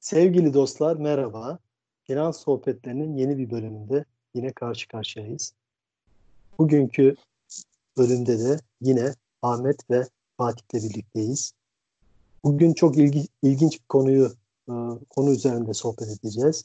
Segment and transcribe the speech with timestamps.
[0.00, 1.58] Sevgili dostlar merhaba.
[2.04, 5.54] Finans sohbetlerinin yeni bir bölümünde yine karşı karşıyayız.
[6.58, 7.16] Bugünkü
[7.98, 11.52] bölümde de yine Ahmet ve Fatih'le birlikteyiz.
[12.44, 14.32] Bugün çok ilgi, ilginç bir konuyu
[14.68, 14.72] e,
[15.10, 16.64] konu üzerinde sohbet edeceğiz.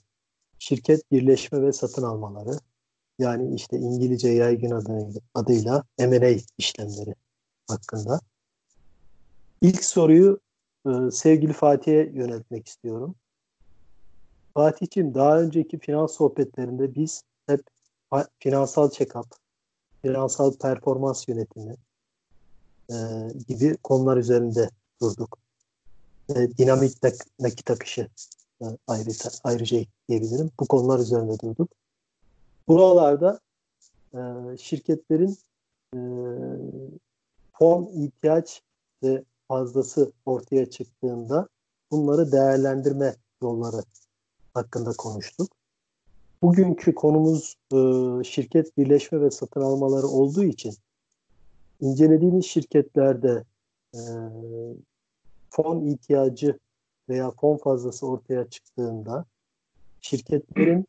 [0.60, 2.60] Şirket birleşme ve satın almaları.
[3.20, 7.16] Yani işte İngilizce yaygın adıyla, adıyla M&A işlemleri
[7.68, 8.20] hakkında.
[9.62, 10.40] İlk soruyu
[10.88, 13.16] e, sevgili Fatih'e yöneltmek istiyorum.
[14.56, 17.61] Fatih'ciğim daha önceki finans sohbetlerinde biz hep
[18.39, 19.25] finansal check-up,
[20.02, 21.75] finansal performans yönetimi
[22.89, 22.96] e,
[23.48, 24.70] gibi konular üzerinde
[25.02, 25.38] durduk.
[26.29, 28.10] E, dinamik nak- nakit akışı
[28.62, 30.52] e, ayrıca, ayrıca ekleyebilirim.
[30.60, 31.70] Bu konular üzerinde durduk.
[32.67, 33.40] Buralarda
[34.14, 34.20] e,
[34.58, 35.38] şirketlerin
[35.95, 36.00] e,
[37.53, 38.62] fon ihtiyaç
[39.03, 41.48] ve fazlası ortaya çıktığında
[41.92, 43.84] bunları değerlendirme yolları
[44.55, 45.52] hakkında konuştuk.
[46.41, 47.78] Bugünkü konumuz e,
[48.23, 50.73] şirket birleşme ve satın almaları olduğu için
[51.81, 53.44] incelediğimiz şirketlerde
[53.94, 54.00] e,
[55.50, 56.59] fon ihtiyacı
[57.09, 59.25] veya fon fazlası ortaya çıktığında
[60.02, 60.86] şirketlerin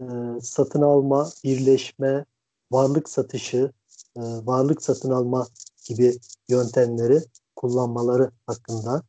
[0.00, 0.04] e,
[0.42, 2.24] satın alma, birleşme,
[2.70, 3.72] varlık satışı,
[4.16, 5.46] varlık satın alma
[5.88, 7.18] gibi yöntemleri
[7.56, 9.02] kullanmaları hakkında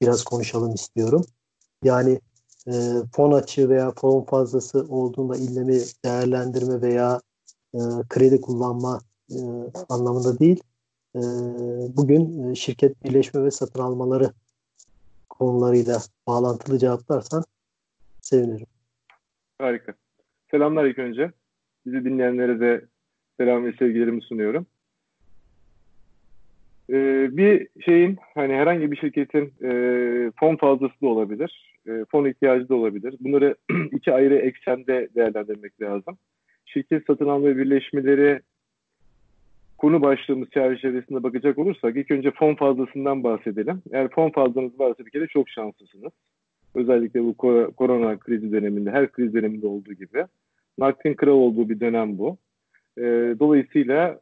[0.00, 1.24] biraz konuşalım istiyorum.
[1.82, 2.20] Yani
[2.66, 2.72] e,
[3.12, 7.20] fon açığı veya fon fazlası olduğunda illemi değerlendirme veya
[7.74, 9.38] e, kredi kullanma e,
[9.88, 10.62] anlamında değil.
[11.16, 11.20] E,
[11.96, 14.30] bugün e, şirket birleşme ve satın almaları
[15.28, 17.44] konularıyla bağlantılı cevaplarsan
[18.20, 18.66] sevinirim.
[19.58, 19.94] Harika.
[20.50, 21.32] Selamlar ilk önce.
[21.86, 22.84] Bizi dinleyenlere de
[23.40, 24.66] selam ve sevgilerimi sunuyorum.
[26.90, 29.70] Ee, bir şeyin hani herhangi bir şirketin e,
[30.40, 33.14] fon fazlası da olabilir, e, fon ihtiyacı da olabilir.
[33.20, 33.56] Bunları
[33.92, 36.18] iki ayrı eksende değerlendirmek lazım.
[36.64, 38.40] Şirket satın alma birleşmeleri
[39.78, 43.82] konu başlığımız çerçevesinde bakacak olursak ilk önce fon fazlasından bahsedelim.
[43.92, 46.12] Eğer fon fazlanız varsa bir kere çok şanslısınız.
[46.74, 47.36] Özellikle bu
[47.76, 50.26] korona krizi döneminde, her kriz döneminde olduğu gibi.
[50.78, 52.36] Nakdin kral olduğu bir dönem bu.
[52.98, 53.02] E,
[53.38, 54.20] dolayısıyla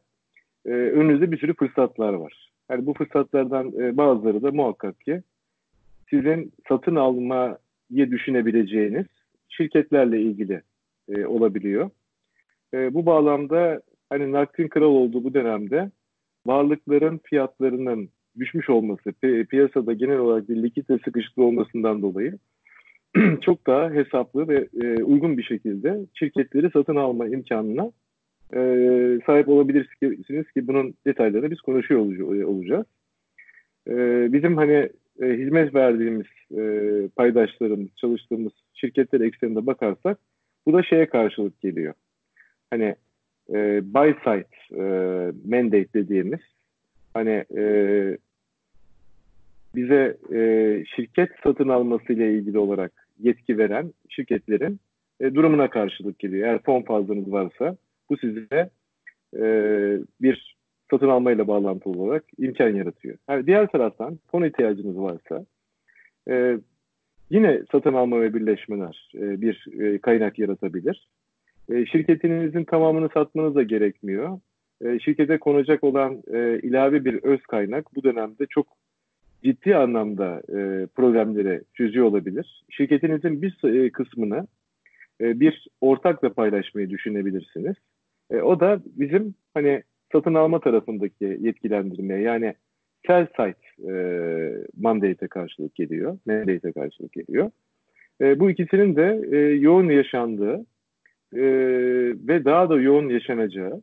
[0.65, 2.51] e, önünüzde bir sürü fırsatlar var.
[2.69, 5.21] Yani bu fırsatlardan e, bazıları da muhakkak ki
[6.13, 9.05] sizin satın almayı düşünebileceğiniz
[9.49, 10.61] şirketlerle ilgili
[11.09, 11.89] e, olabiliyor.
[12.73, 15.91] E, bu bağlamda hani nakdin kral olduğu bu dönemde
[16.45, 18.09] varlıkların fiyatlarının
[18.39, 22.37] düşmüş olması, pi- piyasada genel olarak bir likite sıkışıklığı olmasından dolayı
[23.41, 27.91] çok daha hesaplı ve e, uygun bir şekilde şirketleri satın alma imkanına
[28.53, 28.59] e,
[29.25, 32.01] sahip olabilirsiniz ki bunun detaylarını biz konuşuyor
[32.45, 32.85] olacağız.
[33.87, 33.93] E,
[34.33, 34.89] bizim hani
[35.21, 36.61] e, hizmet verdiğimiz e,
[37.15, 40.17] paydaşlarımız, çalıştığımız şirketler ekseninde bakarsak
[40.65, 41.93] bu da şeye karşılık geliyor.
[42.69, 42.95] Hani
[43.53, 44.83] e, buy side e,
[45.45, 46.39] mandate dediğimiz
[47.13, 47.63] hani e,
[49.75, 50.39] bize e,
[50.95, 54.79] şirket satın alması ile ilgili olarak yetki veren şirketlerin
[55.19, 56.47] e, durumuna karşılık geliyor.
[56.47, 57.77] Eğer fon fazlanız varsa
[58.09, 58.69] bu size
[59.37, 59.43] e,
[60.21, 60.52] bir
[60.91, 63.17] satın almayla bağlantılı olarak imkan yaratıyor.
[63.29, 65.45] Yani diğer taraftan fon ihtiyacınız varsa
[66.29, 66.57] e,
[67.29, 71.07] yine satın alma ve birleşmeler e, bir e, kaynak yaratabilir.
[71.69, 74.39] E, şirketinizin tamamını satmanız da gerekmiyor.
[74.85, 78.67] E, şirkete konacak olan e, ilave bir öz kaynak bu dönemde çok
[79.43, 82.63] ciddi anlamda e, problemleri çözüyor olabilir.
[82.69, 84.47] Şirketinizin bir e, kısmını
[85.21, 87.75] e, bir ortakla paylaşmayı düşünebilirsiniz.
[88.31, 92.55] E, o da bizim hani satın alma tarafındaki yetkilendirmeye yani
[93.07, 93.95] sell side e,
[94.77, 96.17] mandate'e karşılık geliyor.
[96.25, 97.51] Mandate'e karşılık geliyor.
[98.21, 100.65] E, bu ikisinin de e, yoğun yaşandığı
[101.33, 101.43] e,
[102.27, 103.81] ve daha da yoğun yaşanacağı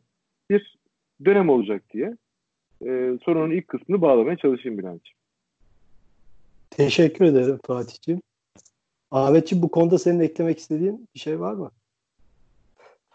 [0.49, 0.77] bir
[1.25, 2.17] dönem olacak diye
[2.85, 5.17] e, sorunun ilk kısmını bağlamaya çalışayım Bülent'ciğim.
[6.69, 8.21] Teşekkür ederim Fatih'ciğim.
[9.11, 11.71] Ahmetciğim bu konuda senin eklemek istediğin bir şey var mı?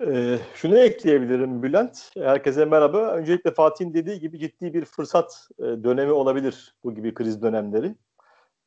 [0.00, 2.10] Ee, şunu ekleyebilirim Bülent.
[2.14, 2.98] Herkese merhaba.
[2.98, 7.94] Öncelikle Fatih'in dediği gibi ciddi bir fırsat e, dönemi olabilir bu gibi kriz dönemleri.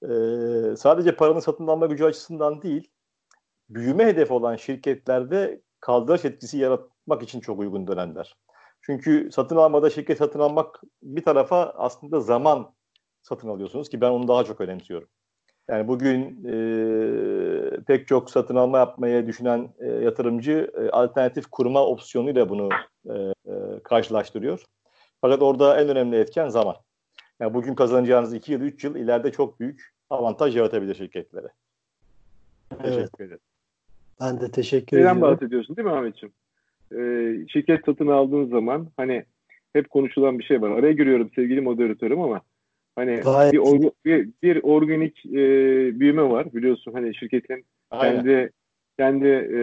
[0.04, 2.92] Ee, sadece paranın satın alma gücü açısından değil,
[3.70, 8.38] büyüme hedefi olan şirketlerde kaldıraç etkisi yaratmak için çok uygun dönemler.
[8.82, 12.74] Çünkü satın almada şirket satın almak bir tarafa aslında zaman
[13.22, 15.10] satın alıyorsunuz ki ben onu daha çok önemsiyorum.
[15.70, 16.54] Yani bugün e,
[17.88, 22.70] pek çok satın alma yapmaya düşünen e, yatırımcı e, alternatif kurma opsiyonuyla bunu
[23.10, 24.64] e, e, karşılaştırıyor.
[25.22, 26.76] Fakat orada en önemli etken zaman.
[27.40, 31.48] Yani bugün kazanacağınız 2 yıl, 3 yıl ileride çok büyük avantaj yaratabilir şirketlere.
[32.84, 32.84] Evet.
[32.84, 33.40] Teşekkür ederim.
[34.22, 35.22] Ben de teşekkür Neden ediyorum.
[35.22, 36.34] bahsediyorsun değil mi Ahmetciğim?
[36.92, 39.26] Ee, şirket satın aldığın zaman hani
[39.74, 40.70] hep konuşulan bir şey var.
[40.70, 42.42] Araya giriyorum sevgili moderatörüm ama
[43.00, 45.40] hani Gayet bir, orga- bir, bir organik e,
[46.00, 48.16] büyüme var biliyorsun hani şirketin Aynen.
[48.16, 48.50] kendi
[48.98, 49.62] kendi e,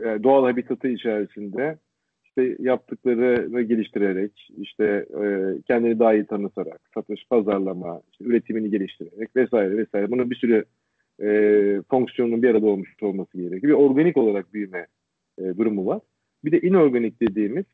[0.00, 1.78] e, doğal habitatı içerisinde
[2.24, 9.76] işte yaptıklarını geliştirerek işte e, kendini daha iyi tanıtarak satış, pazarlama, işte üretimini geliştirerek vesaire
[9.76, 10.64] vesaire bunun bir sürü
[11.22, 11.28] e,
[11.90, 13.62] fonksiyonun bir arada olmuş olması gerekiyor.
[13.62, 14.86] Bir organik olarak büyüme
[15.38, 16.00] e, durumu var.
[16.44, 17.64] Bir de inorganik dediğimiz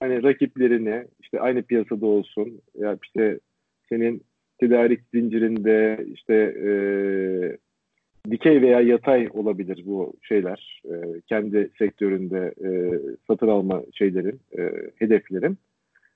[0.00, 3.38] hani rakiplerini işte aynı piyasada olsun ya işte
[3.88, 4.22] senin
[4.58, 6.34] tedarik zincirinde işte
[6.64, 6.70] e,
[8.30, 10.82] dikey veya yatay olabilir bu şeyler.
[10.84, 12.68] E, kendi sektöründe e,
[13.26, 15.58] satın alma şeylerin, e, hedeflerin.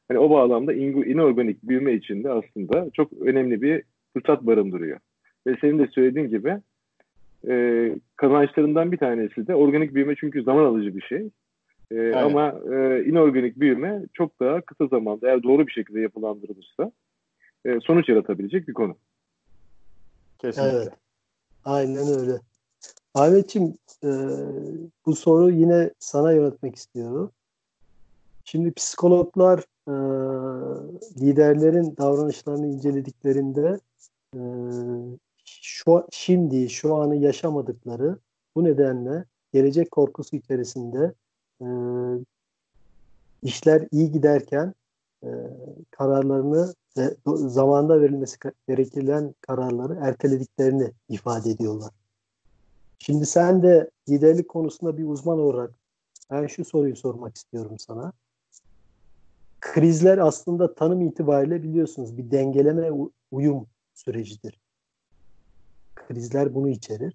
[0.08, 3.82] Hani o bağlamda in- inorganik büyüme içinde aslında çok önemli bir
[4.12, 4.98] fırsat barındırıyor.
[5.46, 6.56] Ve senin de söylediğin gibi
[7.48, 11.30] e, kazançlarından bir tanesi de organik büyüme çünkü zaman alıcı bir şey.
[11.92, 16.92] E, ama e, inorganik büyüme çok daha kısa zamanda eğer doğru bir şekilde yapılandırılırsa
[17.64, 18.96] e, sonuç yaratabilecek bir konu.
[20.38, 20.76] Kesinlikle.
[20.76, 20.92] Evet.
[21.64, 22.40] Aynen öyle.
[23.14, 23.74] Ahmetciğim
[24.04, 24.10] e,
[25.06, 27.32] bu soru yine sana yönetmek istiyorum.
[28.44, 29.58] Şimdi psikologlar
[29.88, 29.94] e,
[31.20, 33.80] liderlerin davranışlarını incelediklerinde
[34.34, 34.40] e,
[35.44, 38.18] şu şimdi şu anı yaşamadıkları
[38.56, 41.14] bu nedenle gelecek korkusu içerisinde
[41.60, 41.66] e,
[43.42, 44.74] işler iyi giderken
[45.24, 45.28] e,
[45.90, 48.36] kararlarını ve zamanda verilmesi
[48.68, 51.90] gereken kararları ertelediklerini ifade ediyorlar.
[52.98, 55.74] Şimdi sen de liderlik konusunda bir uzman olarak
[56.30, 58.12] ben şu soruyu sormak istiyorum sana.
[59.60, 62.90] Krizler aslında tanım itibariyle biliyorsunuz bir dengeleme
[63.30, 64.60] uyum sürecidir.
[65.94, 67.14] Krizler bunu içerir.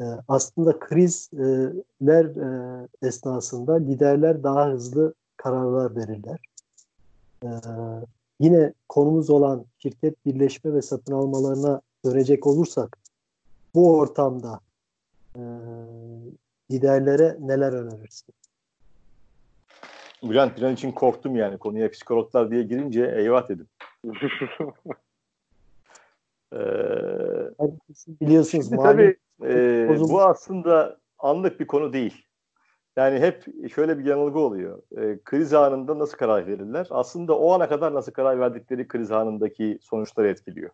[0.00, 6.38] Ee, aslında krizler e, esnasında liderler daha hızlı kararlar verirler.
[7.44, 7.48] Ee,
[8.42, 12.98] yine konumuz olan şirket birleşme ve satın almalarına dönecek olursak
[13.74, 14.60] bu ortamda
[15.36, 15.40] e,
[16.70, 18.34] liderlere neler önerirsin?
[20.22, 23.66] Bülent bir an için korktum yani konuya psikologlar diye girince eyvah dedim.
[26.54, 26.58] Ee,
[28.20, 32.26] Biliyorsunuz tabii e, bu aslında anlık bir konu değil.
[32.96, 33.44] Yani hep
[33.74, 34.82] şöyle bir yanılgı oluyor.
[34.96, 36.86] E, kriz anında nasıl karar verirler?
[36.90, 40.70] Aslında o ana kadar nasıl karar verdikleri kriz anındaki sonuçları etkiliyor.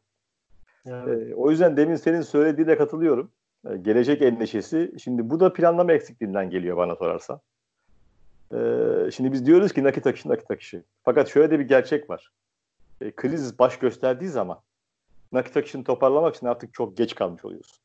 [0.86, 1.30] Evet.
[1.30, 3.30] E, o yüzden demin senin söylediğine katılıyorum.
[3.70, 4.92] E, gelecek endişesi.
[4.98, 7.40] Şimdi bu da planlama eksikliğinden geliyor bana sorarsan.
[8.52, 8.58] E,
[9.10, 10.84] şimdi biz diyoruz ki nakit akışı nakit akışı.
[11.04, 12.32] Fakat şöyle de bir gerçek var.
[13.00, 14.60] E, kriz baş gösterdiği zaman
[15.32, 17.78] nakit akışını toparlamak için artık çok geç kalmış oluyorsun.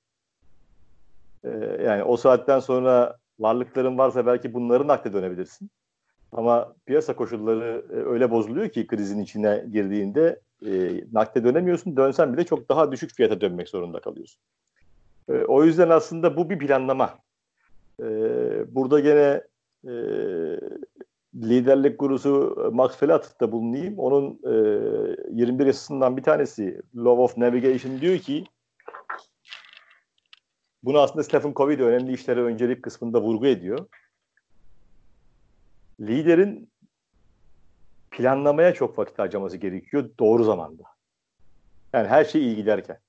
[1.43, 1.49] Ee,
[1.85, 5.69] yani o saatten sonra varlıkların varsa belki bunları nakde dönebilirsin.
[6.31, 11.97] Ama piyasa koşulları e, öyle bozuluyor ki krizin içine girdiğinde e, nakde dönemiyorsun.
[11.97, 14.41] Dönsen bile çok daha düşük fiyata dönmek zorunda kalıyorsun.
[15.29, 17.19] E, o yüzden aslında bu bir planlama.
[17.99, 18.05] E,
[18.75, 19.41] burada gene
[19.87, 19.93] e,
[21.35, 23.99] liderlik gurusu Max Fell'e bulunayım.
[23.99, 24.53] Onun e,
[25.31, 28.45] 21 yasasından bir tanesi Law of Navigation diyor ki
[30.83, 33.87] bunu aslında Stephen Covey de önemli işlere öncelik kısmında vurgu ediyor.
[36.01, 36.69] Liderin
[38.11, 40.83] planlamaya çok vakit harcaması gerekiyor doğru zamanda.
[41.93, 42.99] Yani her şey iyi giderken.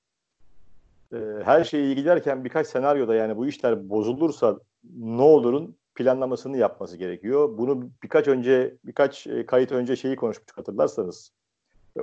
[1.12, 4.58] Ee, her şey iyi giderken birkaç senaryoda yani bu işler bozulursa
[4.94, 7.58] ne olurun planlamasını yapması gerekiyor.
[7.58, 11.32] Bunu birkaç önce birkaç e, kayıt önce şeyi konuşmuştuk hatırlarsanız.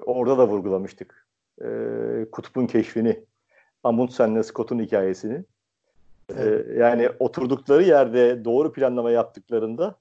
[0.06, 1.28] Orada da vurgulamıştık.
[1.62, 1.68] E,
[2.32, 3.26] kutbun keşfini.
[3.84, 5.46] Amundsen'le Scott'un hikayesini.
[6.38, 9.96] E, yani oturdukları yerde doğru planlama yaptıklarında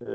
[0.00, 0.06] e,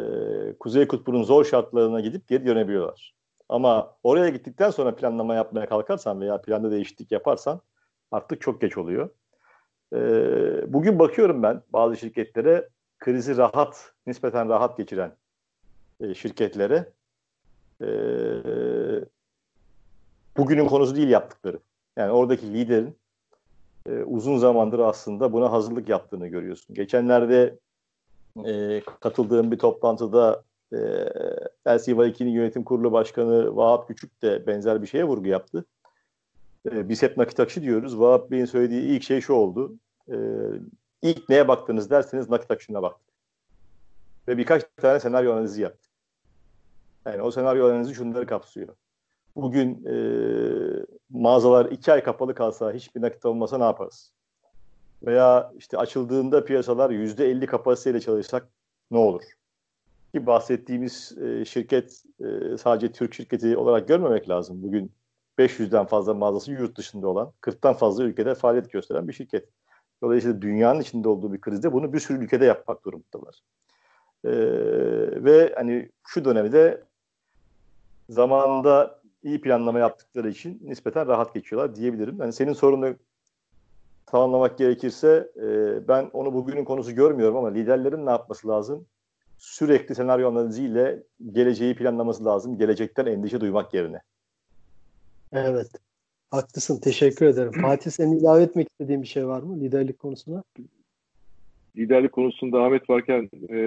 [0.60, 3.14] Kuzey Kutbu'nun zor şartlarına gidip geri dönebiliyorlar.
[3.50, 7.62] Ama oraya gittikten sonra planlama yapmaya kalkarsan veya planda değişiklik yaparsan
[8.12, 9.10] artık çok geç oluyor.
[9.94, 10.00] E,
[10.74, 15.12] bugün bakıyorum ben bazı şirketlere krizi rahat, nispeten rahat geçiren
[16.02, 16.90] e, şirketlere
[17.82, 17.88] e,
[20.38, 21.60] bugünün konusu değil yaptıkları.
[21.98, 22.98] Yani oradaki liderin
[23.90, 26.76] e, uzun zamandır aslında buna hazırlık yaptığını görüyorsun.
[26.76, 27.60] Geçenlerde
[28.46, 30.78] e, katıldığım bir toplantıda e,
[31.66, 35.66] LCY2'nin yönetim kurulu başkanı Vahap Küçük de benzer bir şeye vurgu yaptı.
[36.72, 38.00] E, biz hep nakit akışı diyoruz.
[38.00, 39.76] Vahap Bey'in söylediği ilk şey şu oldu.
[40.12, 40.16] E,
[41.02, 43.16] ilk neye baktınız derseniz nakit akışına baktık.
[44.28, 45.92] Ve birkaç tane senaryo analizi yaptık.
[47.06, 48.76] Yani o senaryo analizi şunları kapsıyor.
[49.36, 49.96] Bugün e,
[51.10, 54.16] mağazalar iki ay kapalı kalsa hiçbir nakit olmasa ne yaparız?
[55.04, 58.48] veya işte açıldığında piyasalar yüzde 50 kapasiteyle çalışsak
[58.92, 59.22] ne olur?
[60.14, 64.64] Ki bahsettiğimiz e, şirket e, sadece Türk şirketi olarak görmemek lazım.
[64.64, 64.92] Bugün
[65.38, 69.50] 500'den fazla mağazası yurt dışında olan, 40'tan fazla ülkede faaliyet gösteren bir şirket.
[70.04, 73.42] Dolayısıyla dünyanın içinde olduğu bir krizde bunu bir sürü ülkede yapmak durumundalar.
[74.26, 74.32] Ee,
[75.24, 76.84] ve hani şu dönemde
[78.10, 82.18] zamanında iyi planlama yaptıkları için nispeten rahat geçiyorlar diyebilirim.
[82.20, 82.96] Yani senin sorunu
[84.06, 85.48] tamamlamak gerekirse e,
[85.88, 88.86] ben onu bugünün konusu görmüyorum ama liderlerin ne yapması lazım?
[89.38, 92.58] Sürekli senaryo analiziyle geleceği planlaması lazım.
[92.58, 94.02] Gelecekten endişe duymak yerine.
[95.32, 95.68] Evet.
[96.32, 96.80] Haklısın.
[96.80, 97.52] Teşekkür ederim.
[97.62, 100.44] Fatih senin ilave etmek istediğin bir şey var mı liderlik konusuna?
[101.78, 103.58] Liderlik konusunda Ahmet varken e,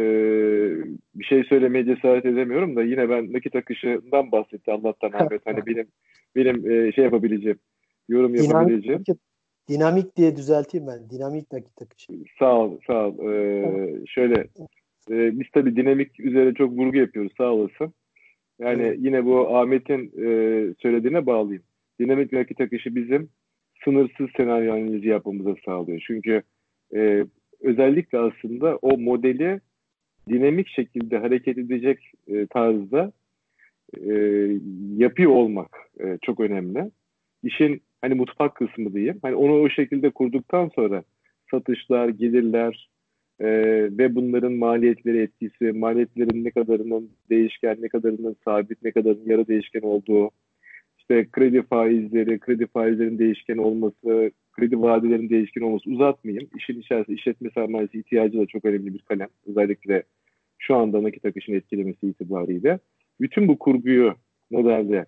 [1.15, 5.47] bir şey söylemeye cesaret edemiyorum da yine ben nakit akışından bahsetti Allah'tan Ahmet.
[5.47, 5.87] hani benim
[6.37, 7.59] benim e, şey yapabileceğim,
[8.09, 9.05] yorum yapabileceğim.
[9.05, 9.21] Dinamik,
[9.69, 11.11] dinamik diye düzelteyim ben.
[11.11, 12.13] Dinamik nakit akışı.
[12.39, 13.33] Sağ ol, sağ ol.
[13.33, 14.35] Ee, şöyle,
[15.11, 17.33] e, biz tabii dinamik üzerine çok vurgu yapıyoruz.
[17.39, 17.95] Sağ olasın.
[18.59, 18.99] Yani evet.
[19.01, 20.29] yine bu Ahmet'in e,
[20.83, 21.63] söylediğine bağlayayım
[22.01, 23.29] dinamik nakit akışı bizim
[23.85, 26.05] sınırsız senaryo analizi yapmamıza sağlıyor.
[26.07, 26.43] Çünkü
[26.95, 27.25] e,
[27.63, 29.61] özellikle aslında o modeli
[30.29, 33.13] dinamik şekilde hareket edecek e, tarzda
[33.97, 34.13] e,
[34.97, 36.91] yapıyor olmak e, çok önemli.
[37.43, 39.19] İşin hani mutfak kısmı diyeyim.
[39.23, 41.03] Hani onu o şekilde kurduktan sonra
[41.51, 42.89] satışlar, gelirler
[43.41, 43.49] e,
[43.99, 49.81] ve bunların maliyetleri etkisi, maliyetlerin ne kadarının değişken, ne kadarının sabit, ne kadarının yarı değişken
[49.81, 50.31] olduğu,
[50.99, 56.49] işte kredi faizleri, kredi faizlerin değişken olması, kredi vadelerinin değişken olması uzatmayayım.
[56.57, 59.29] İşin içerisinde işletme sermayesi ihtiyacı da çok önemli bir kalem.
[59.47, 60.03] Özellikle
[60.59, 62.79] şu anda nakit akışını etkilemesi itibariyle.
[63.21, 64.15] Bütün bu kurguyu
[64.51, 65.07] modelde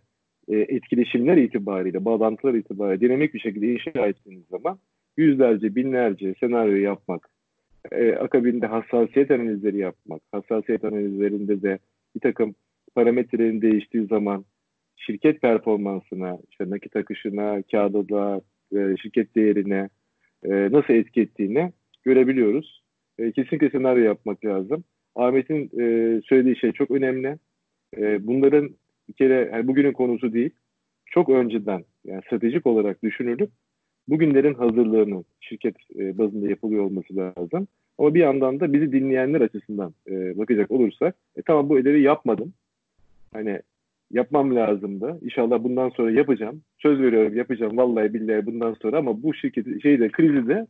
[0.49, 4.79] e, etkileşimler itibariyle, bağlantılar itibariyle dinamik bir şekilde inşa ettiğiniz zaman
[5.17, 7.29] yüzlerce, binlerce senaryo yapmak,
[7.93, 11.79] e, akabinde hassasiyet analizleri yapmak, hassasiyet analizlerinde de
[12.15, 12.55] bir takım
[12.95, 14.45] parametrelerin değiştiği zaman
[14.97, 18.41] şirket performansına, işte nakit akışına, kağıda,
[18.77, 19.89] e, şirket değerine
[20.45, 21.73] e, nasıl etki ettiğini
[22.03, 22.83] görebiliyoruz.
[23.19, 24.85] E, kesinlikle senaryo yapmak lazım.
[25.15, 27.39] Ahmet'in e, söylediği şey çok önemli.
[27.97, 28.71] E, bunların
[29.09, 30.51] bir kere yani bugünün konusu değil,
[31.07, 33.51] çok önceden yani stratejik olarak düşünülüp
[34.09, 37.69] bugünlerin hazırlığının şirket bazında yapılıyor olması lazım.
[37.99, 42.53] Ama bir yandan da bizi dinleyenler açısından bakacak olursak, e, tamam bu ödevi yapmadım.
[43.33, 43.61] Hani
[44.11, 45.19] yapmam lazımdı.
[45.23, 46.63] İnşallah bundan sonra yapacağım.
[46.79, 50.67] Söz veriyorum yapacağım vallahi billahi bundan sonra ama bu şirketi şeyde krizi de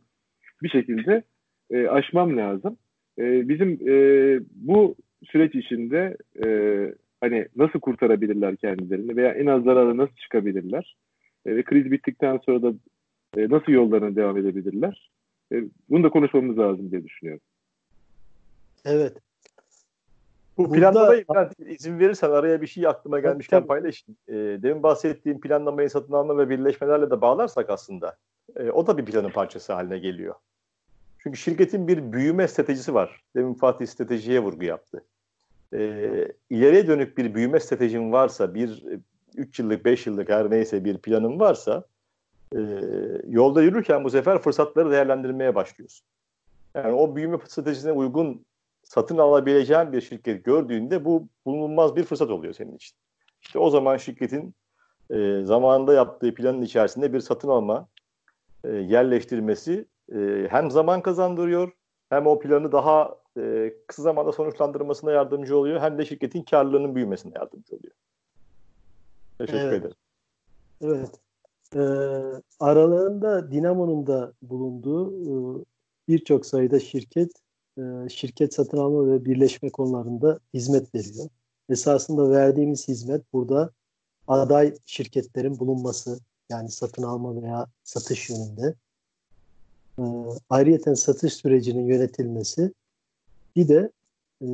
[0.63, 1.23] bir şekilde
[1.71, 2.77] e, aşmam lazım.
[3.19, 3.93] E, bizim e,
[4.55, 6.47] bu süreç içinde e,
[7.21, 10.95] hani nasıl kurtarabilirler kendilerini veya en az zarara nasıl çıkabilirler
[11.45, 12.73] e, ve kriz bittikten sonra da
[13.37, 15.11] e, nasıl yollarına devam edebilirler?
[15.53, 17.41] E, bunu da konuşmamız lazım diye düşünüyorum.
[18.85, 19.17] Evet.
[20.65, 23.67] Bu planlamayı ben izin verirsen araya bir şey aklıma gelmişken tabii.
[23.67, 24.17] paylaşayım.
[24.27, 28.17] E, demin bahsettiğim planlamayı satın alma ve birleşmelerle de bağlarsak aslında
[28.55, 30.35] e, o da bir planın parçası haline geliyor.
[31.19, 33.21] Çünkü şirketin bir büyüme stratejisi var.
[33.35, 35.03] Demin Fatih stratejiye vurgu yaptı.
[35.73, 38.83] E, ileriye dönük bir büyüme stratejin varsa, bir
[39.35, 41.83] 3 yıllık, 5 yıllık her neyse bir planın varsa
[42.55, 42.59] e,
[43.27, 46.05] yolda yürürken bu sefer fırsatları değerlendirmeye başlıyorsun.
[46.75, 48.45] Yani o büyüme stratejisine uygun
[48.91, 52.97] satın alabileceğin bir şirket gördüğünde bu bulunmaz bir fırsat oluyor senin için.
[53.41, 54.55] İşte o zaman şirketin
[55.09, 57.87] e, zamanında yaptığı planın içerisinde bir satın alma
[58.63, 61.71] e, yerleştirmesi e, hem zaman kazandırıyor
[62.09, 67.31] hem o planı daha e, kısa zamanda sonuçlandırmasına yardımcı oluyor hem de şirketin karlılığının büyümesine
[67.35, 67.93] yardımcı oluyor.
[69.37, 69.79] Teşekkür evet.
[69.79, 69.95] ederim.
[70.81, 71.11] Evet.
[71.75, 71.79] Ee,
[72.59, 75.65] aralarında Dinamo'nun da bulunduğu e,
[76.07, 77.40] birçok sayıda şirket
[77.77, 81.29] e, şirket satın alma ve birleşme konularında hizmet veriyor.
[81.69, 83.71] Esasında verdiğimiz hizmet burada
[84.27, 88.75] aday şirketlerin bulunması yani satın alma veya satış yönünde.
[89.99, 92.73] E, satış sürecinin yönetilmesi
[93.55, 93.91] bir de
[94.41, 94.47] e,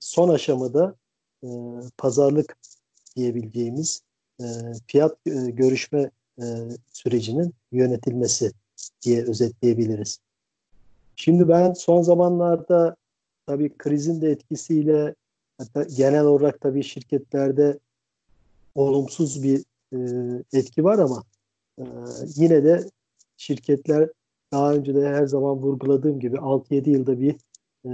[0.00, 0.94] son aşamada
[1.42, 1.48] e,
[1.98, 2.56] pazarlık
[3.16, 4.02] diyebileceğimiz
[4.86, 6.10] fiyat görüşme
[6.92, 8.52] sürecinin yönetilmesi
[9.02, 10.20] diye özetleyebiliriz.
[11.20, 12.96] Şimdi ben son zamanlarda
[13.46, 15.14] tabii krizin de etkisiyle
[15.58, 17.78] hatta genel olarak tabii şirketlerde
[18.74, 19.98] olumsuz bir e,
[20.52, 21.24] etki var ama
[21.78, 21.84] e,
[22.36, 22.90] yine de
[23.36, 24.08] şirketler
[24.52, 27.32] daha önce de her zaman vurguladığım gibi 6-7 yılda bir
[27.84, 27.90] e,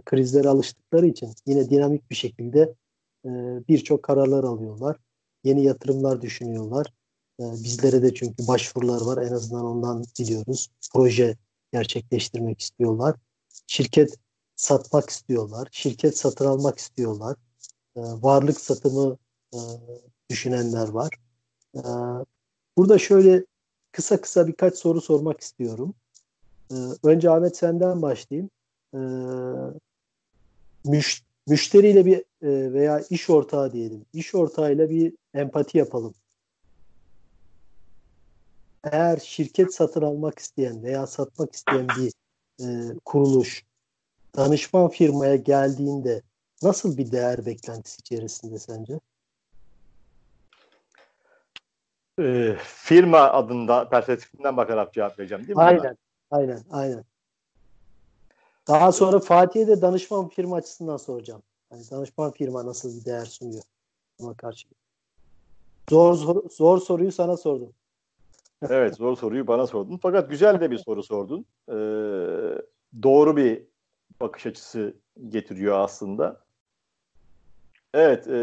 [0.00, 2.74] krizlere alıştıkları için yine dinamik bir şekilde
[3.24, 3.28] e,
[3.68, 4.96] birçok kararlar alıyorlar.
[5.44, 6.86] Yeni yatırımlar düşünüyorlar.
[7.40, 10.68] E, bizlere de çünkü başvurular var en azından ondan biliyoruz.
[10.92, 11.36] Proje
[11.72, 13.16] gerçekleştirmek istiyorlar.
[13.66, 14.18] Şirket
[14.56, 15.68] satmak istiyorlar.
[15.72, 17.36] Şirket satın almak istiyorlar.
[17.96, 19.18] E, varlık satımı
[19.54, 19.58] e,
[20.30, 21.10] düşünenler var.
[21.74, 21.82] E,
[22.78, 23.44] burada şöyle
[23.92, 25.94] kısa kısa birkaç soru sormak istiyorum.
[26.70, 28.50] E, önce Ahmet senden başlayayım.
[28.94, 29.00] E,
[30.84, 34.04] müş, müşteriyle bir e, veya iş ortağı diyelim.
[34.12, 36.14] İş ortağıyla bir empati yapalım.
[38.84, 42.12] Eğer şirket satın almak isteyen veya satmak isteyen bir
[42.60, 43.64] e, kuruluş
[44.36, 46.22] danışman firmaya geldiğinde
[46.62, 49.00] nasıl bir değer beklentisi içerisinde sence?
[52.20, 55.62] E, firma adında perspektifinden bakarak cevap vereceğim değil mi?
[55.62, 55.96] Aynen, buna?
[56.30, 57.04] aynen, aynen.
[58.68, 61.42] Daha sonra Fatih'e de danışman firma açısından soracağım.
[61.72, 63.62] Yani danışman firma nasıl bir değer sunuyor
[64.20, 64.68] buna karşı.
[65.90, 67.72] Zor, zor, zor soruyu sana sordum.
[68.62, 69.98] Evet zor soruyu bana sordun.
[70.02, 71.46] Fakat güzel de bir soru sordun.
[71.68, 71.74] Ee,
[73.02, 73.62] doğru bir
[74.20, 74.94] bakış açısı
[75.28, 76.40] getiriyor aslında.
[77.94, 78.40] Evet, e,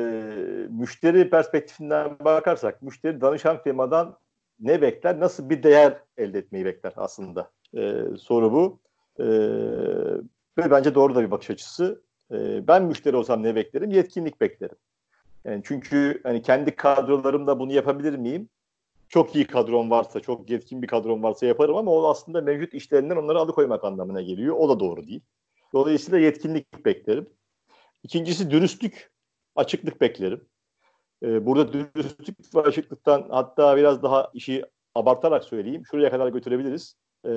[0.70, 4.18] müşteri perspektifinden bakarsak, müşteri danışan firmadan
[4.60, 7.52] ne bekler, nasıl bir değer elde etmeyi bekler aslında.
[7.78, 8.80] E, soru bu.
[9.20, 9.26] E,
[10.58, 12.02] ve bence doğru da bir bakış açısı.
[12.32, 13.92] E, ben müşteri olsam ne beklerim?
[13.92, 14.78] Yetkinlik beklerim.
[15.46, 18.50] Yani çünkü hani kendi kadrolarımda bunu yapabilir miyim?
[19.16, 23.16] Çok iyi kadron varsa, çok yetkin bir kadron varsa yaparım ama o aslında mevcut işlerinden
[23.16, 24.56] onları alıkoymak anlamına geliyor.
[24.56, 25.22] O da doğru değil.
[25.74, 27.30] Dolayısıyla yetkinlik beklerim.
[28.04, 29.12] İkincisi dürüstlük,
[29.56, 30.46] açıklık beklerim.
[31.24, 35.84] Ee, burada dürüstlük ve açıklıktan hatta biraz daha işi abartarak söyleyeyim.
[35.92, 36.96] Şuraya kadar götürebiliriz.
[37.28, 37.32] Ee,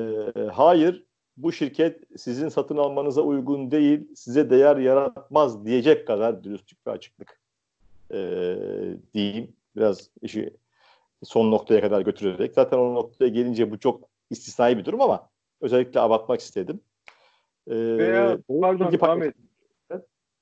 [0.52, 1.06] hayır,
[1.36, 7.40] bu şirket sizin satın almanıza uygun değil, size değer yaratmaz diyecek kadar dürüstlük ve açıklık
[8.12, 8.56] ee,
[9.14, 9.56] diyeyim.
[9.76, 10.56] Biraz işi
[11.24, 12.52] son noktaya kadar götürerek.
[12.54, 15.28] Zaten o noktaya gelince bu çok istisnai bir durum ama
[15.60, 16.80] özellikle abartmak istedim.
[17.70, 19.34] Ee, veya pardon Ahmet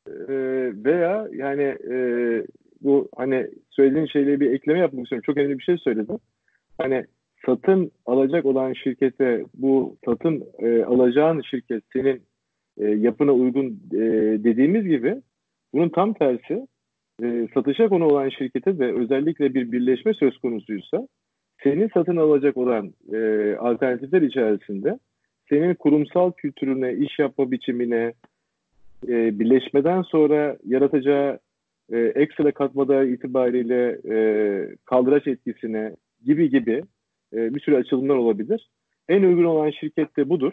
[0.08, 1.96] ee, veya yani e,
[2.80, 5.22] bu hani söylediğin şeyle bir ekleme yapmak istiyorum.
[5.26, 6.18] Çok önemli bir şey söyledim.
[6.78, 7.04] Hani
[7.46, 12.22] satın alacak olan şirkete bu satın e, alacağın şirket senin
[12.78, 13.98] e, yapına uygun e,
[14.44, 15.22] dediğimiz gibi
[15.74, 16.66] bunun tam tersi
[17.22, 21.08] e, satışa konu olan şirkete de özellikle bir birleşme söz konusuysa
[21.62, 24.98] senin satın alacak olan e, alternatifler içerisinde
[25.48, 28.12] senin kurumsal kültürüne, iş yapma biçimine,
[29.08, 31.38] e, birleşmeden sonra yaratacağı
[31.92, 34.18] e, ekstra katmada itibariyle e,
[34.84, 36.82] kaldıraç etkisine gibi gibi
[37.32, 38.68] e, bir sürü açılımlar olabilir.
[39.08, 40.52] En uygun olan şirket de budur.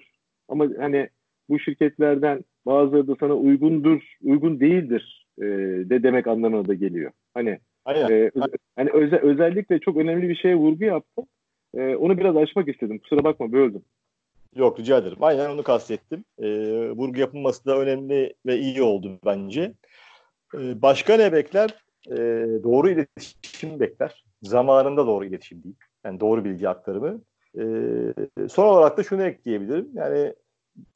[0.49, 1.09] Ama hani
[1.49, 5.45] bu şirketlerden bazıları da sana uygundur, uygun değildir e,
[5.89, 7.11] de demek anlamına da geliyor.
[7.33, 8.11] Hani Aynen.
[8.11, 8.31] E,
[8.75, 11.25] hani öze, özellikle çok önemli bir şeye vurgu yaptım.
[11.73, 12.99] E, onu biraz açmak istedim.
[12.99, 13.81] Kusura bakma böldüm.
[14.55, 15.17] Yok rica ederim.
[15.21, 16.25] Aynen onu kastettim.
[16.39, 16.47] E,
[16.89, 19.73] vurgu yapılması da önemli ve iyi oldu bence.
[20.55, 21.83] E, başka ne bekler?
[22.07, 22.17] E,
[22.63, 24.25] doğru iletişim bekler.
[24.41, 25.75] Zamanında doğru iletişim değil.
[26.05, 27.21] Yani doğru bilgi aktarımı.
[27.57, 27.63] E,
[28.49, 29.89] son olarak da şunu ekleyebilirim.
[29.93, 30.33] Yani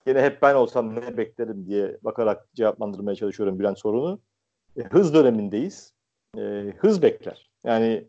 [0.08, 4.20] yine hep ben olsam ne beklerim diye bakarak cevaplandırmaya çalışıyorum Bülent sorunu.
[4.78, 5.94] E, hız dönemindeyiz.
[6.38, 7.50] E, hız bekler.
[7.63, 8.08] Yani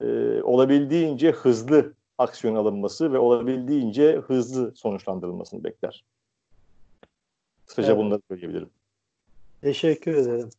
[0.00, 0.06] e,
[0.42, 6.04] olabildiğince hızlı aksiyon alınması ve olabildiğince hızlı sonuçlandırılmasını bekler.
[7.66, 7.98] Kısaca evet.
[7.98, 8.70] bunları söyleyebilirim.
[9.60, 10.50] Teşekkür ederim.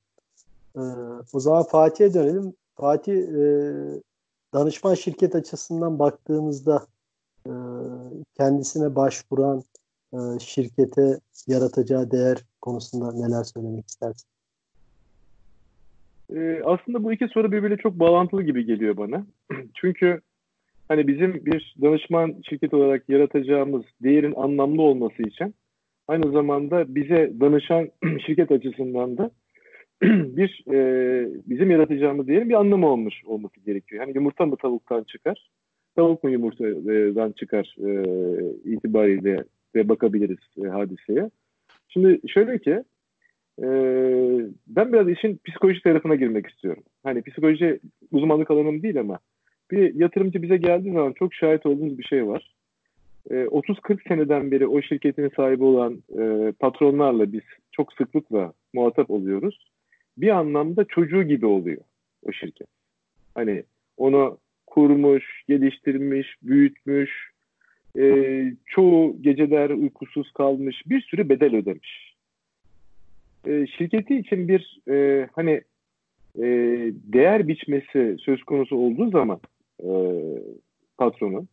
[0.75, 0.79] Ee,
[1.33, 2.53] o zaman Fatih'e dönelim.
[2.75, 3.41] Fatih e,
[4.53, 6.87] danışman şirket açısından baktığımızda
[7.47, 7.51] e,
[8.37, 9.63] kendisine başvuran
[10.13, 14.33] e, şirkete yaratacağı değer konusunda neler söylemek istersin?
[16.35, 19.25] Ee, aslında bu iki soru birbiriyle çok bağlantılı gibi geliyor bana.
[19.75, 20.21] Çünkü
[20.87, 25.55] hani bizim bir danışman şirket olarak yaratacağımız değerin anlamlı olması için
[26.07, 27.89] aynı zamanda bize danışan
[28.25, 29.31] şirket açısından da
[30.37, 30.79] bir e,
[31.49, 34.03] bizim yaratacağımız değerin bir anlamı olmuş olması gerekiyor.
[34.05, 35.49] Hani yumurta mı tavuktan çıkar,
[35.95, 37.89] tavuk mu yumurtadan çıkar e,
[38.63, 39.43] itibariyle
[39.75, 41.29] ve bakabiliriz e, hadiseye.
[41.89, 42.83] Şimdi şöyle ki
[43.59, 43.67] e,
[44.67, 46.83] ben biraz işin psikoloji tarafına girmek istiyorum.
[47.03, 47.79] Hani psikoloji
[48.11, 49.19] uzmanlık alanım değil ama
[49.71, 52.53] bir yatırımcı bize geldiği zaman çok şahit olduğumuz bir şey var.
[53.29, 59.11] E, ee, 30-40 seneden beri o şirketin sahibi olan e, patronlarla biz çok sıklıkla muhatap
[59.11, 59.71] oluyoruz.
[60.17, 61.81] Bir anlamda çocuğu gibi oluyor
[62.23, 62.67] o şirket.
[63.35, 63.63] Hani
[63.97, 67.32] onu kurmuş, geliştirmiş, büyütmüş,
[67.99, 68.03] e,
[68.65, 72.13] çoğu geceler uykusuz kalmış, bir sürü bedel ödemiş.
[73.47, 75.61] E, şirketi için bir e, hani
[76.37, 76.43] e,
[77.13, 79.39] değer biçmesi söz konusu olduğu zaman
[79.83, 79.89] e,
[80.97, 81.45] patronu.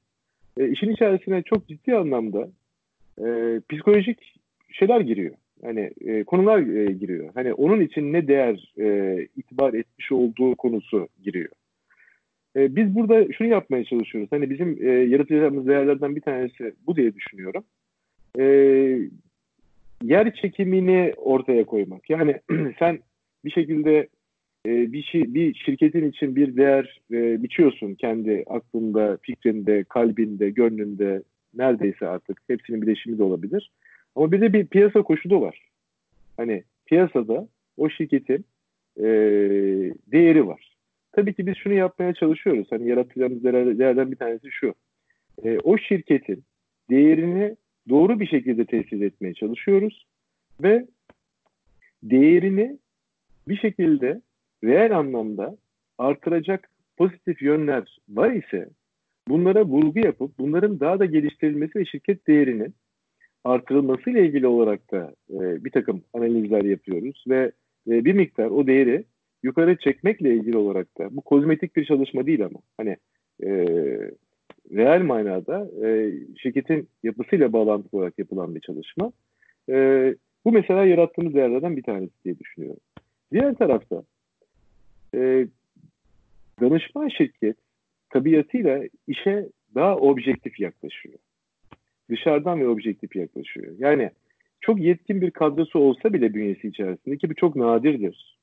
[0.59, 2.49] E, işin içerisine çok ciddi anlamda
[3.19, 4.41] e, psikolojik
[4.73, 5.35] şeyler giriyor.
[5.65, 7.31] Hani e, konular e, giriyor.
[7.35, 11.51] Hani onun için ne değer e, itibar etmiş olduğu konusu giriyor.
[12.57, 14.33] E, biz burada şunu yapmaya çalışıyoruz.
[14.33, 17.65] Hani bizim e, yaratacağımız değerlerden bir tanesi bu diye düşünüyorum.
[18.39, 18.45] E,
[20.03, 22.11] yer çekimini ortaya koymak.
[22.11, 22.37] Yani
[22.79, 22.99] sen
[23.45, 24.09] bir şekilde
[24.67, 31.23] e, bir şey bir şirketin için bir değer e, biçiyorsun kendi aklında, fikrinde, kalbinde, gönlünde
[31.55, 33.71] neredeyse artık hepsinin bileşimi de olabilir.
[34.17, 35.63] Ama bir de bir piyasa koşulu var.
[36.37, 38.45] Hani piyasada o şirketin
[38.97, 39.05] e,
[40.13, 40.70] değeri var.
[41.21, 42.67] Tabii ki biz şunu yapmaya çalışıyoruz.
[42.71, 44.75] Hani yaratacağımız değerlerden bir tanesi şu.
[45.45, 46.45] E, o şirketin
[46.91, 47.57] değerini
[47.89, 50.07] doğru bir şekilde tesis etmeye çalışıyoruz
[50.63, 50.87] ve
[52.03, 52.79] değerini
[53.49, 54.21] bir şekilde
[54.65, 55.57] reel anlamda
[55.99, 58.69] artıracak pozitif yönler var ise
[59.29, 62.75] bunlara vurgu yapıp bunların daha da geliştirilmesi ve şirket değerinin
[63.45, 67.53] artırılması ile ilgili olarak da e, bir takım analizler yapıyoruz ve
[67.89, 69.05] e, bir miktar o değeri
[69.43, 72.97] yukarı çekmekle ilgili olarak da bu kozmetik bir çalışma değil ama hani
[73.43, 73.51] e,
[74.73, 79.13] reel manada e, şirketin yapısıyla bağlantılı olarak yapılan bir çalışma.
[79.69, 79.75] E,
[80.45, 82.81] bu mesela yarattığımız değerlerden bir tanesi diye düşünüyorum.
[83.33, 84.03] Diğer tarafta
[85.15, 85.47] e,
[86.61, 87.57] danışman şirket
[88.11, 91.19] tabiatıyla işe daha objektif yaklaşıyor.
[92.11, 93.75] Dışarıdan ve objektif yaklaşıyor.
[93.79, 94.11] Yani
[94.61, 98.40] çok yetkin bir kadrosu olsa bile bünyesi içerisinde ki bu çok nadirdir.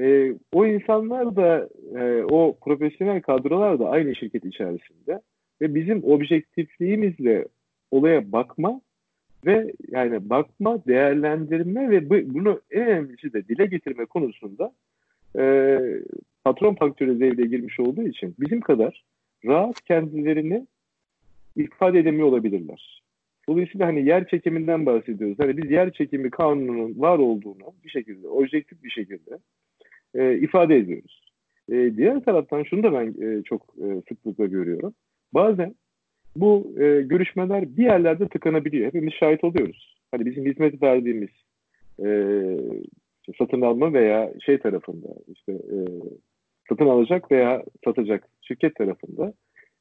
[0.00, 5.20] E, o insanlar da e, o profesyonel kadrolar da aynı şirket içerisinde
[5.60, 7.46] ve bizim objektifliğimizle
[7.90, 8.80] olaya bakma
[9.46, 14.72] ve yani bakma, değerlendirme ve bu, bunu en önemlisi de dile getirme konusunda
[15.38, 15.78] e,
[16.44, 19.04] patron faktörü devreye girmiş olduğu için bizim kadar
[19.44, 20.66] rahat kendilerini
[21.56, 23.02] ifade edemiyor olabilirler.
[23.48, 25.38] Dolayısıyla hani yer çekiminden bahsediyoruz.
[25.38, 29.38] Hani biz yer çekimi kanununun var olduğunu bir şekilde, objektif bir şekilde
[30.18, 31.22] e, ifade ediyoruz.
[31.72, 34.94] E, diğer taraftan şunu da ben e, çok e, sıklıkla görüyorum.
[35.34, 35.74] Bazen
[36.36, 38.86] bu e, görüşmeler bir yerlerde tıkanabiliyor.
[38.86, 39.96] Hepimiz şahit oluyoruz.
[40.10, 41.30] Hani bizim hizmet verdiğimiz
[42.04, 42.08] e,
[43.38, 45.76] satın alma veya şey tarafında işte e,
[46.68, 49.32] satın alacak veya satacak şirket tarafında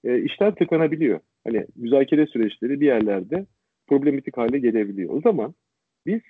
[0.04, 1.20] e, işler tıkanabiliyor.
[1.44, 3.46] Hani müzakere süreçleri bir yerlerde
[3.88, 5.14] problematik hale gelebiliyor.
[5.14, 5.54] O zaman
[6.06, 6.22] biz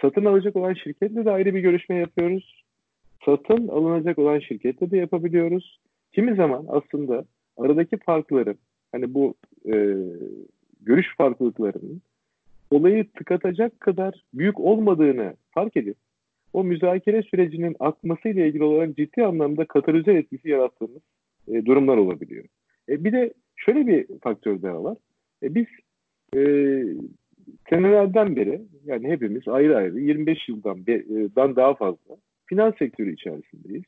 [0.00, 2.63] satın alacak olan şirketle de ayrı bir görüşme yapıyoruz.
[3.24, 5.80] Satın alınacak olan şirketle de yapabiliyoruz.
[6.12, 7.24] Kimi zaman aslında
[7.56, 8.54] aradaki farkları
[8.92, 9.34] hani bu
[9.66, 9.96] e,
[10.80, 12.02] görüş farklılıklarının
[12.70, 15.96] olayı tıkatacak kadar büyük olmadığını fark edip
[16.52, 21.02] o müzakere sürecinin akmasıyla ilgili olarak ciddi anlamda katalize etkisi yarattığımız
[21.48, 22.44] e, durumlar olabiliyor.
[22.88, 24.96] E, bir de şöyle bir faktör daha var.
[25.42, 25.66] E, biz
[26.36, 26.40] e,
[27.70, 31.02] senelerden beri yani hepimiz ayrı ayrı 25 yıldan e,
[31.36, 32.16] dan daha fazla
[32.54, 33.84] finans sektörü içerisindeyiz.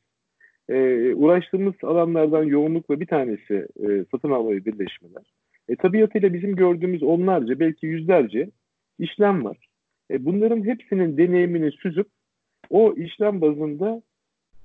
[0.69, 0.75] E,
[1.13, 5.33] uğraştığımız alanlardan yoğunlukla bir tanesi e, satın alma ve birleşmeler.
[5.69, 8.49] E, tabiatıyla bizim gördüğümüz onlarca belki yüzlerce
[8.99, 9.57] işlem var.
[10.11, 12.07] E, bunların hepsinin deneyimini süzüp
[12.69, 14.01] o işlem bazında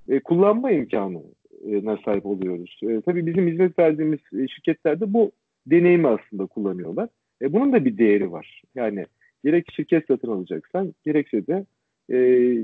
[0.09, 2.81] e, kullanma imkanına sahip oluyoruz.
[2.83, 5.33] E, tabii bizim hizmet verdiğimiz e, şirketlerde bu
[5.67, 7.09] deneyimi aslında kullanıyorlar.
[7.43, 8.63] E, bunun da bir değeri var.
[8.75, 9.07] Yani
[9.45, 11.67] gerek şirket satın alacaksan gerekse de
[12.13, 12.19] e,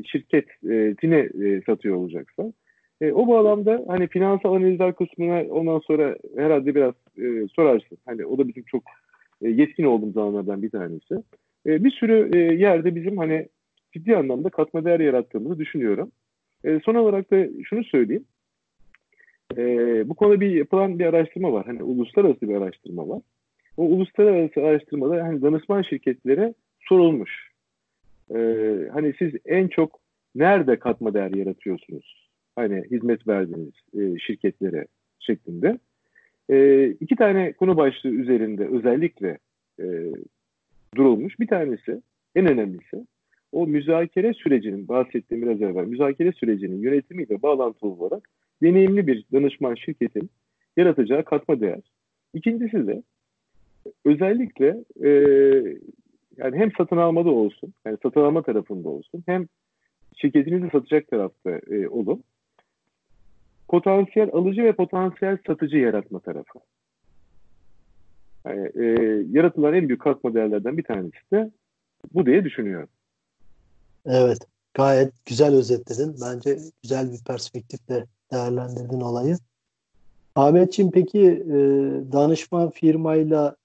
[0.04, 2.54] şirketine e, satıyor olacaksan.
[3.00, 7.98] E, o bağlamda hani finansal analizler kısmına ondan sonra herhalde biraz e, sorarsın.
[8.06, 8.82] Hani o da bizim çok
[9.42, 11.14] e, yetkin olduğumuz alanlardan bir tanesi.
[11.66, 13.48] E, bir sürü e, yerde bizim hani
[13.92, 16.10] ciddi anlamda katma değer yarattığımızı düşünüyorum.
[16.64, 18.24] E, son olarak da şunu söyleyeyim.
[19.56, 19.64] E,
[20.08, 21.66] bu konuda bir yapılan bir araştırma var.
[21.66, 23.22] Hani uluslararası bir araştırma var.
[23.76, 27.47] O uluslararası araştırmada hani danışman şirketlere sorulmuş.
[28.34, 28.38] E,
[28.92, 30.00] hani siz en çok
[30.34, 32.28] nerede katma değer yaratıyorsunuz?
[32.56, 34.86] Hani hizmet verdiğiniz e, şirketlere
[35.18, 35.78] şeklinde.
[36.50, 39.38] E, iki tane konu başlığı üzerinde özellikle
[39.80, 39.86] e,
[40.94, 41.40] durulmuş.
[41.40, 42.02] Bir tanesi
[42.34, 43.06] en önemlisi
[43.52, 48.28] o müzakere sürecinin bahsettiğim biraz evvel müzakere sürecinin yönetimiyle bağlantılı olarak
[48.62, 50.30] deneyimli bir danışman şirketin
[50.76, 51.80] yaratacağı katma değer.
[52.34, 53.02] İkincisi de
[54.04, 55.10] özellikle e,
[56.38, 59.46] yani hem satın almada olsun, yani satın alma tarafında olsun, hem
[60.16, 62.24] şirketinizi satacak tarafta e, olun.
[63.68, 66.58] Potansiyel alıcı ve potansiyel satıcı yaratma tarafı.
[68.46, 68.84] Yani, e,
[69.30, 71.50] yaratılan en büyük katma değerlerden bir tanesi de
[72.14, 72.88] bu diye düşünüyorum.
[74.06, 74.38] Evet.
[74.74, 76.16] Gayet güzel özetledin.
[76.20, 79.36] Bence güzel bir perspektifle değerlendirdin olayı.
[80.34, 81.56] Ahmetciğim peki e,
[82.12, 83.56] danışman firmayla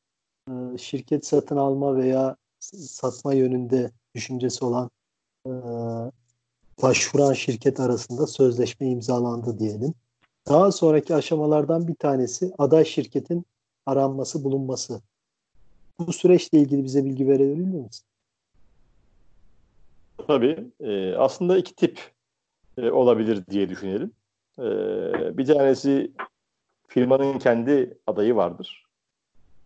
[0.47, 4.89] e, şirket satın alma veya satma yönünde düşüncesi olan
[5.47, 5.52] e,
[6.82, 9.93] başvuran şirket arasında sözleşme imzalandı diyelim.
[10.47, 13.45] Daha sonraki aşamalardan bir tanesi aday şirketin
[13.86, 15.02] aranması, bulunması.
[15.99, 18.06] Bu süreçle ilgili bize bilgi verebilir misin?
[20.28, 20.71] Tabii.
[20.80, 22.12] E, aslında iki tip
[22.78, 24.12] e, olabilir diye düşünelim.
[24.60, 24.63] E,
[25.38, 26.12] bir tanesi
[26.88, 28.86] firmanın kendi adayı vardır.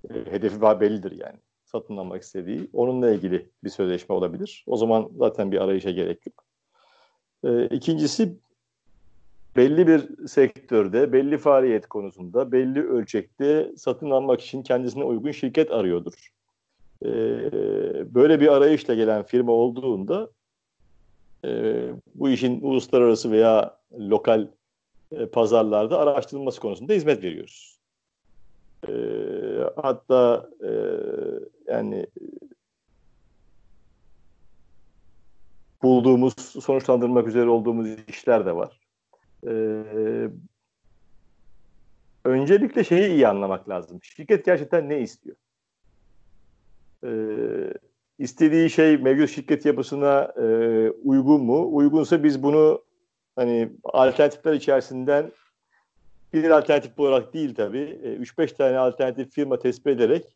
[0.09, 1.37] E, hedefi bellidir yani.
[1.67, 2.69] Satın almak istediği.
[2.73, 4.63] Onunla ilgili bir sözleşme olabilir.
[4.67, 6.43] O zaman zaten bir arayışa gerek yok.
[7.43, 8.37] E, ikincisi
[9.55, 16.31] belli bir sektörde, belli faaliyet konusunda, belli ölçekte satın almak için kendisine uygun şirket arıyordur.
[17.05, 17.09] E,
[18.13, 20.29] böyle bir arayışla gelen firma olduğunda
[21.45, 21.81] e,
[22.15, 24.47] bu işin uluslararası veya lokal
[25.11, 27.76] e, pazarlarda araştırılması konusunda hizmet veriyoruz.
[28.83, 28.91] E,
[29.75, 30.71] hatta e,
[31.67, 32.07] yani
[35.83, 38.79] bulduğumuz, sonuçlandırmak üzere olduğumuz işler de var.
[39.47, 39.51] E,
[42.25, 43.99] öncelikle şeyi iyi anlamak lazım.
[44.03, 45.35] Şirket gerçekten ne istiyor?
[47.03, 47.11] E,
[48.19, 50.45] istediği şey mevcut şirket yapısına e,
[50.89, 51.75] uygun mu?
[51.75, 52.83] Uygunsa biz bunu
[53.35, 55.31] hani alternatifler içerisinden
[56.33, 57.99] bir alternatif olarak değil tabii.
[58.03, 60.35] 3-5 e, tane alternatif firma tespit ederek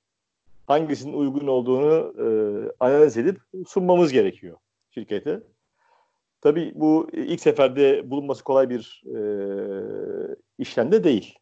[0.68, 2.26] hangisinin uygun olduğunu e,
[2.80, 4.58] analiz edip sunmamız gerekiyor
[4.92, 5.44] şirkete.
[6.42, 9.18] Tabii bu ilk seferde bulunması kolay bir e,
[10.58, 11.36] işlem de değil.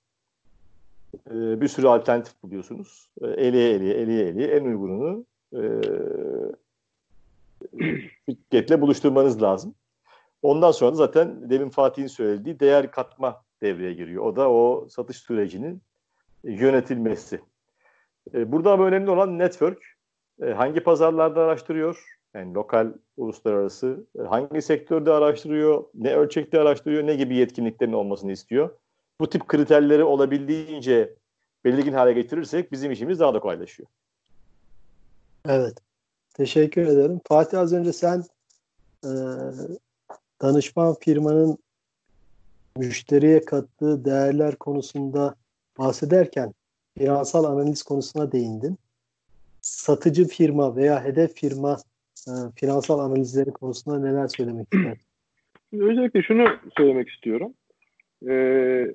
[1.31, 3.09] Bir sürü alternatif buluyorsunuz.
[3.21, 5.61] E, eleye eleye eleye eleye en uygununu e,
[8.29, 9.75] şirketle buluşturmanız lazım.
[10.41, 14.23] Ondan sonra da zaten demin Fatih'in söylediği değer katma devreye giriyor.
[14.23, 15.81] O da o satış sürecinin
[16.43, 17.41] yönetilmesi.
[18.33, 19.83] E, burada ama önemli olan network.
[20.41, 22.19] E, hangi pazarlarda araştırıyor?
[22.33, 24.05] Yani lokal, uluslararası.
[24.19, 25.83] E, hangi sektörde araştırıyor?
[25.93, 27.07] Ne ölçekte araştırıyor?
[27.07, 28.69] Ne gibi yetkinliklerin olmasını istiyor?
[29.19, 31.13] Bu tip kriterleri olabildiğince
[31.65, 33.89] belirgin hale getirirsek bizim işimiz daha da kolaylaşıyor.
[35.47, 35.77] Evet.
[36.33, 37.21] Teşekkür ederim.
[37.27, 38.23] Fatih az önce sen
[39.03, 39.11] e,
[40.41, 41.57] danışman firmanın
[42.79, 45.35] müşteriye kattığı değerler konusunda
[45.79, 46.53] bahsederken
[46.97, 48.77] finansal analiz konusuna değindin.
[49.61, 51.77] Satıcı firma veya hedef firma
[52.27, 55.05] e, finansal analizleri konusunda neler söylemek istersin?
[55.73, 57.53] Özellikle şunu söylemek istiyorum.
[58.27, 58.93] Ee,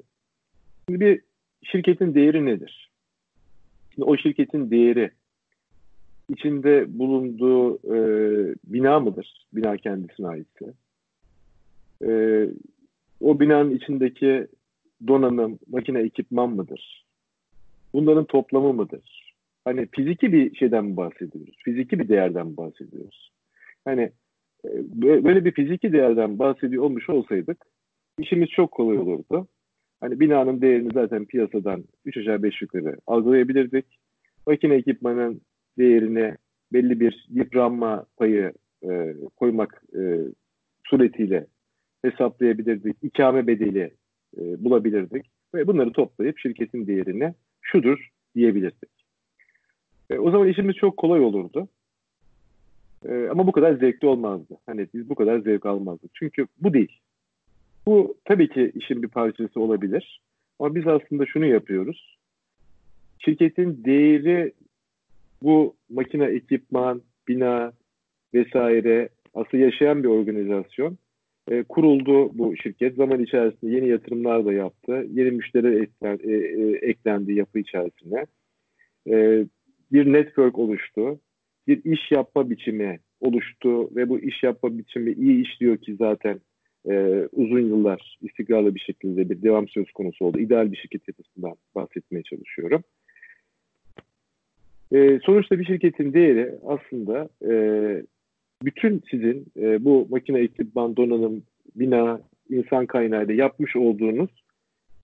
[0.89, 1.21] bir
[1.63, 2.91] şirketin değeri nedir?
[3.95, 5.11] Şimdi o şirketin değeri
[6.29, 7.99] içinde bulunduğu e,
[8.65, 9.47] bina mıdır?
[9.53, 10.75] Bina kendisine aitse.
[12.07, 12.11] E,
[13.21, 14.47] o binanın içindeki
[15.07, 17.05] donanım, makine, ekipman mıdır?
[17.93, 19.35] Bunların toplamı mıdır?
[19.65, 21.55] Hani fiziki bir şeyden mi bahsediyoruz?
[21.65, 23.33] Fiziki bir değerden mi bahsediyoruz?
[23.85, 24.03] Hani
[24.65, 24.69] e,
[25.03, 27.67] böyle bir fiziki değerden bahsediyor olmuş olsaydık
[28.19, 29.49] işimiz çok kolay olurdu.
[30.01, 33.87] Hani binanın değerini zaten piyasadan 3 aşağı 5 yukarı algılayabilirdik.
[34.47, 35.41] Makine ekipmanın
[35.79, 36.37] değerine
[36.73, 38.53] belli bir yıpranma payı
[38.89, 40.19] e, koymak e,
[40.85, 41.47] suretiyle
[42.05, 42.97] hesaplayabilirdik.
[43.03, 43.95] İkame bedeli
[44.39, 45.27] e, bulabilirdik.
[45.55, 48.91] Ve bunları toplayıp şirketin değerine şudur diyebilirdik.
[50.11, 51.69] E, o zaman işimiz çok kolay olurdu.
[53.09, 54.59] E, ama bu kadar zevkli olmazdı.
[54.67, 56.11] Hani biz bu kadar zevk almazdık.
[56.15, 57.01] Çünkü bu değil.
[57.87, 60.21] Bu tabii ki işin bir parçası olabilir.
[60.59, 62.19] Ama biz aslında şunu yapıyoruz.
[63.19, 64.53] Şirketin değeri
[65.43, 67.73] bu makine, ekipman, bina
[68.35, 70.99] vesaire aslında yaşayan bir organizasyon.
[71.51, 72.97] E, kuruldu bu şirket.
[72.97, 75.07] Zaman içerisinde yeni yatırımlar da yaptı.
[75.13, 78.27] Yeni müşteri eklen, e, e, eklendi yapı içerisine.
[79.11, 79.45] E,
[79.93, 81.21] bir network oluştu.
[81.67, 86.41] Bir iş yapma biçimi oluştu ve bu iş yapma biçimi iyi işliyor ki zaten
[86.91, 90.39] e, uzun yıllar istikrarlı bir şekilde bir devam söz konusu oldu.
[90.39, 92.83] İdeal bir şirket yapısından bahsetmeye çalışıyorum.
[94.93, 97.53] E, sonuçta bir şirketin değeri aslında e,
[98.63, 101.43] bütün sizin e, bu makine ekipman, donanım,
[101.77, 104.31] bina, insan kaynağıyla yapmış olduğunuz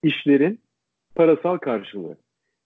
[0.03, 0.61] işlerin
[1.15, 2.17] parasal karşılığı.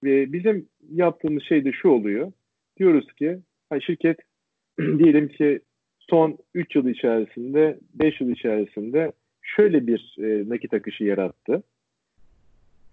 [0.05, 2.33] Ve bizim yaptığımız şey de şu oluyor.
[2.79, 3.39] Diyoruz ki
[3.71, 4.19] ha, şirket
[4.79, 5.61] diyelim ki
[5.99, 11.63] son 3 yıl içerisinde, 5 yıl içerisinde şöyle bir e, nakit akışı yarattı.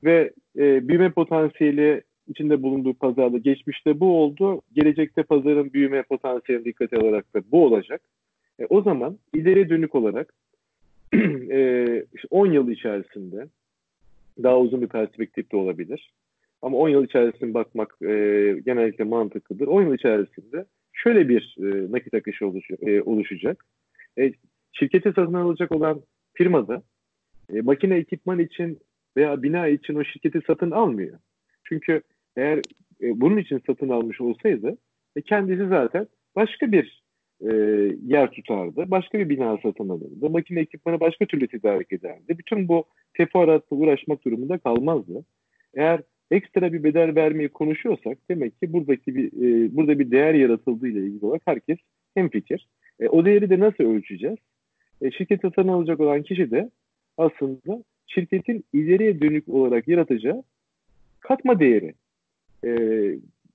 [0.04, 2.02] Ve e, büyüme potansiyeli
[2.32, 4.62] içinde bulunduğu pazarda geçmişte bu oldu.
[4.74, 8.02] Gelecekte pazarın büyüme potansiyelini dikkate alarak da bu olacak.
[8.60, 10.34] E, o zaman ileri dönük olarak
[11.52, 13.48] e, 10 yıl içerisinde
[14.44, 16.14] daha uzun bir perspektifte olabilir.
[16.62, 18.08] ama 10 yıl içerisinde bakmak e,
[18.66, 19.68] genellikle mantıklıdır.
[19.68, 23.66] 10 yıl içerisinde şöyle bir e, nakit akışı oluş, e, oluşacak.
[24.18, 24.32] E,
[24.72, 26.02] şirkete satın alacak olan
[26.34, 26.84] firmada
[27.54, 28.80] e, makine ekipman için
[29.18, 31.20] veya bina için o şirketi satın almıyor.
[31.64, 32.02] Çünkü
[32.38, 32.58] eğer
[33.02, 34.78] e, bunun için satın almış olsaydı
[35.16, 37.04] e, kendisi zaten başka bir
[37.42, 37.52] e,
[38.06, 38.92] yer tutardı.
[38.92, 40.30] Başka bir bina satın alırdı.
[40.30, 42.38] Makine ekipmanı başka türlü tedarik ederdi.
[42.38, 45.26] Bütün bu teferruatla uğraşmak durumunda kalmazdı.
[45.74, 50.88] Eğer ekstra bir bedel vermeyi konuşuyorsak demek ki buradaki bir e, burada bir değer yaratıldığı
[50.88, 51.78] ile ilgili olarak herkes
[52.14, 52.68] hemfikir.
[53.00, 54.38] E, o değeri de nasıl ölçeceğiz?
[55.02, 56.70] E, şirket satın alacak olan kişi de
[57.18, 60.44] aslında şirketin ileriye dönük olarak yaratacağı
[61.20, 61.94] katma değeri
[62.66, 62.72] e,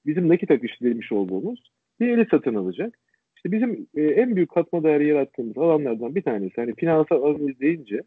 [0.07, 2.99] bizim nakit akışı demiş olduğumuz değeri satın alacak.
[3.37, 8.03] İşte bizim e, en büyük katma değeri yarattığımız alanlardan bir tanesi hani finansal analiz deyince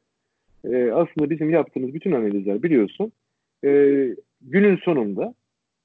[0.65, 3.11] e, aslında bizim yaptığımız bütün analizler biliyorsun
[3.65, 3.69] e,
[4.41, 5.33] günün sonunda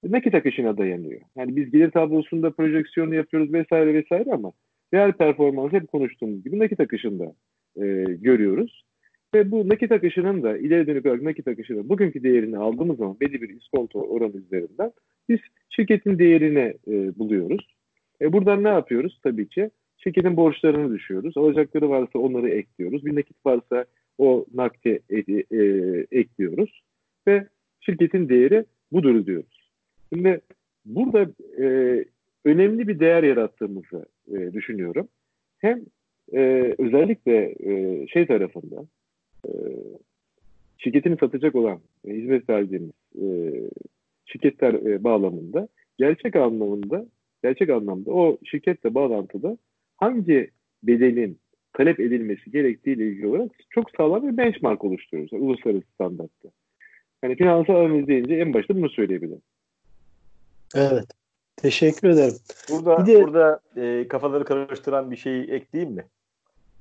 [0.04, 1.20] nakit akışına dayanıyor.
[1.36, 4.52] Yani biz gelir tablosunda projeksiyonu yapıyoruz vesaire vesaire ama
[4.92, 7.24] değer performans hep konuştuğumuz gibi nakit akışında
[7.76, 7.84] e,
[8.20, 8.84] görüyoruz.
[9.34, 13.42] Ve bu nakit akışının da ileri dönük olarak nakit akışının bugünkü değerini aldığımız zaman belli
[13.42, 14.92] bir iskonto oranı üzerinden
[15.28, 15.38] biz
[15.70, 17.76] şirketin değerini e, buluyoruz.
[18.20, 19.20] E, buradan ne yapıyoruz?
[19.22, 21.36] Tabii ki şirketin borçlarını düşüyoruz.
[21.36, 23.06] Alacakları varsa onları ekliyoruz.
[23.06, 23.84] Bir nakit varsa
[24.18, 25.62] o nakdi e, e,
[26.12, 26.82] ekliyoruz.
[27.26, 27.46] Ve
[27.80, 29.70] şirketin değeri budur diyoruz.
[30.14, 30.40] Şimdi
[30.84, 31.30] burada
[31.62, 31.64] e,
[32.44, 35.08] önemli bir değer yarattığımızı e, düşünüyorum.
[35.58, 35.80] Hem
[36.32, 38.84] e, özellikle e, şey tarafında
[39.44, 39.54] e,
[40.78, 43.26] şirketini satacak olan e, hizmet verdiğimiz e,
[44.26, 47.06] şirketler e, bağlamında gerçek anlamında
[47.42, 49.58] gerçek anlamda o şirketle bağlantıda
[49.96, 50.50] hangi
[50.82, 51.38] bedelin
[51.72, 56.48] talep edilmesi gerektiği ile ilgili olarak çok sağlam bir benchmark oluşturuyoruz yani uluslararası standartta.
[57.20, 59.42] Hani finansal analiz deyince en başta bunu söyleyebilirim.
[60.74, 61.06] Evet.
[61.56, 62.34] Teşekkür ederim.
[62.70, 66.04] Burada bir de, burada e, kafaları karıştıran bir şey ekleyeyim mi?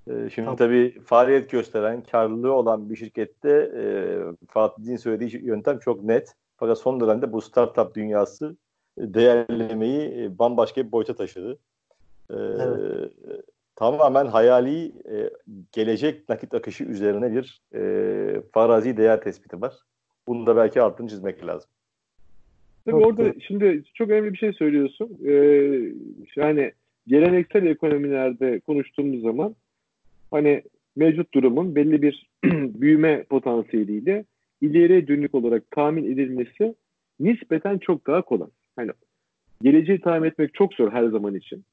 [0.08, 0.56] E, şimdi tamam.
[0.56, 3.84] tabii faaliyet gösteren, karlılığı olan bir şirkette e,
[4.48, 6.34] Fatih'in söylediği yöntem çok net.
[6.58, 8.58] Fakat son dönemde bu startup dünyası
[8.98, 11.60] değerlemeyi e, bambaşka bir boyuta taşıdı.
[12.30, 13.12] E, evet.
[13.76, 15.30] Tamamen hayali e,
[15.72, 19.74] gelecek nakit akışı üzerine bir e, farazi değer tespiti var.
[20.28, 21.70] Bunu da belki altını çizmek lazım.
[22.86, 25.18] Tabii çok orada şimdi çok önemli bir şey söylüyorsun.
[25.26, 25.34] Ee,
[26.36, 26.72] yani
[27.08, 29.56] geleneksel ekonomilerde konuştuğumuz zaman
[30.34, 30.63] hani
[30.96, 32.30] mevcut durumun belli bir
[32.82, 34.26] büyüme potansiyeliyle
[34.62, 36.76] ileriye dönük olarak tahmin edilmesi
[37.19, 38.48] nispeten çok daha kolay.
[38.76, 38.91] Hani
[39.62, 41.63] geleceği tahmin etmek çok zor her zaman için.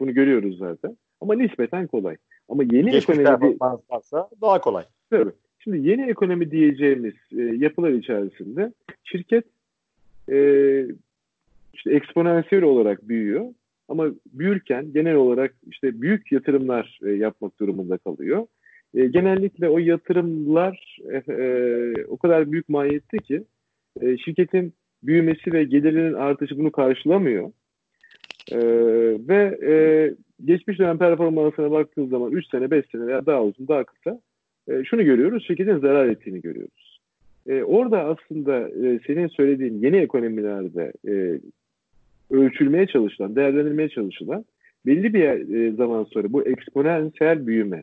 [0.00, 0.96] Bunu görüyoruz zaten.
[1.20, 2.16] Ama nispeten kolay.
[2.48, 3.56] Ama yeni Geçmiş ekonomi
[3.90, 4.84] varsa daha kolay.
[5.10, 5.32] Tabii.
[5.58, 8.72] Şimdi yeni ekonomi diyeceğimiz e, yapılar içerisinde
[9.04, 9.44] şirket
[10.30, 10.38] e,
[11.74, 13.46] işte eksponansiyel olarak büyüyor.
[13.88, 18.46] Ama büyürken genel olarak işte büyük yatırımlar e, yapmak durumunda kalıyor.
[18.94, 23.44] E, genellikle o yatırımlar e, e, o kadar büyük maliyetli ki
[24.00, 24.72] e, şirketin
[25.02, 27.50] büyümesi ve gelirinin artışı bunu karşılamıyor.
[28.52, 28.58] E,
[29.28, 29.74] ve e,
[30.44, 34.20] geçmiş dönem performansına baktığınız zaman 3 sene, 5 sene veya daha uzun, daha kısa
[34.68, 37.00] e, şunu görüyoruz, şirketin zarar ettiğini görüyoruz.
[37.48, 41.40] E, orada aslında e, senin söylediğin yeni ekonomilerde e,
[42.30, 44.44] ölçülmeye çalışılan, değerlendirmeye çalışılan
[44.86, 47.82] belli bir e, zaman sonra bu eksponansiyel büyüme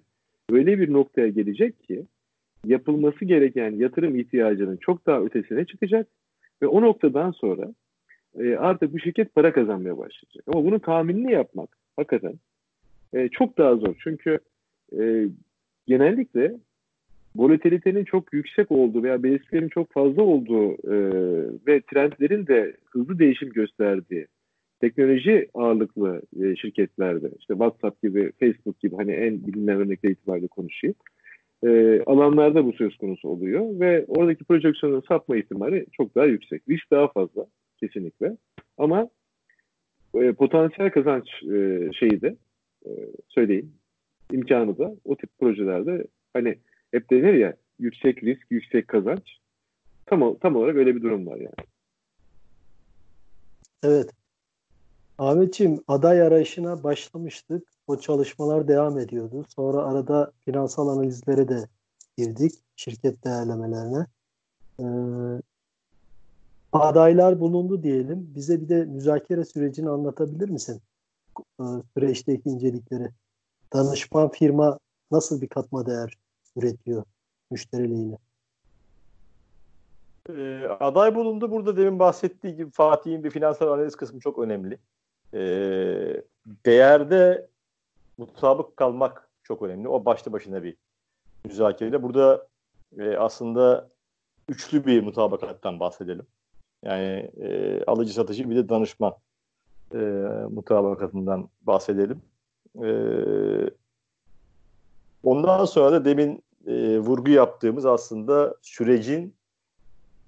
[0.52, 2.06] öyle bir noktaya gelecek ki
[2.66, 6.08] yapılması gereken yatırım ihtiyacının çok daha ötesine çıkacak
[6.62, 7.74] ve o noktadan sonra
[8.40, 10.44] e, artık bu şirket para kazanmaya başlayacak.
[10.48, 12.34] Ama bunu tahminini yapmak hakikaten
[13.14, 13.96] e, çok daha zor.
[14.04, 14.40] Çünkü
[15.00, 15.28] e,
[15.88, 16.56] genellikle
[17.36, 20.96] volatilitenin çok yüksek olduğu veya belirtilerin çok fazla olduğu e,
[21.68, 24.28] ve trendlerin de hızlı değişim gösterdiği
[24.82, 30.96] teknoloji ağırlıklı e, şirketlerde işte WhatsApp gibi, Facebook gibi hani en bilinen örnekler itibariyle konuşayım.
[31.66, 36.62] E, alanlarda bu söz konusu oluyor ve oradaki projeksiyonun sapma ihtimali çok daha yüksek.
[36.70, 37.46] Risk daha fazla
[37.80, 38.38] kesinlikle.
[38.78, 39.10] Ama
[40.16, 42.36] e, potansiyel kazanç e, şeyi de
[42.86, 42.92] e,
[43.28, 43.74] söyleyeyim
[44.32, 46.56] imkanı da o tip projelerde hani
[46.94, 49.38] hep denir ya yüksek risk, yüksek kazanç.
[50.06, 51.68] Tam, tam olarak öyle bir durum var yani.
[53.84, 54.12] Evet.
[55.18, 57.68] Ahmetciğim aday arayışına başlamıştık.
[57.88, 59.46] O çalışmalar devam ediyordu.
[59.56, 61.68] Sonra arada finansal analizlere de
[62.18, 62.54] girdik.
[62.76, 64.06] Şirket değerlemelerine.
[64.80, 64.84] Ee,
[66.74, 68.32] adaylar bulundu diyelim.
[68.36, 70.82] Bize bir de müzakere sürecini anlatabilir misin?
[71.40, 71.64] Ee,
[71.94, 73.10] süreçteki incelikleri.
[73.74, 74.80] Danışman firma
[75.12, 76.23] nasıl bir katma değer
[76.56, 77.04] üretiyor
[77.52, 78.18] müşteri
[80.30, 81.52] E, aday bulundu.
[81.52, 84.78] Burada demin bahsettiği gibi Fatih'in bir finansal analiz kısmı çok önemli.
[85.34, 85.42] E,
[86.66, 87.48] değerde
[88.18, 89.88] mutabık kalmak çok önemli.
[89.88, 90.78] O başlı başına bir
[91.46, 92.04] müzakerede.
[92.04, 92.48] Burada
[92.98, 93.90] e, aslında
[94.50, 96.28] üçlü bir mutabakattan bahsedelim.
[96.84, 99.14] Yani e, alıcı satıcı bir de danışman
[99.94, 99.98] e,
[100.52, 102.22] mutabakatından bahsedelim.
[102.84, 102.88] E,
[105.24, 109.36] ondan sonra da demin e, vurgu yaptığımız aslında sürecin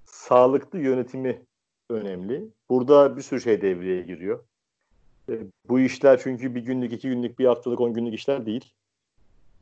[0.04, 1.42] sağlıklı yönetimi
[1.90, 2.48] önemli.
[2.68, 4.44] Burada bir sürü şey devreye giriyor.
[5.28, 8.72] E, bu işler çünkü bir günlük, iki günlük, bir haftalık, on günlük işler değil.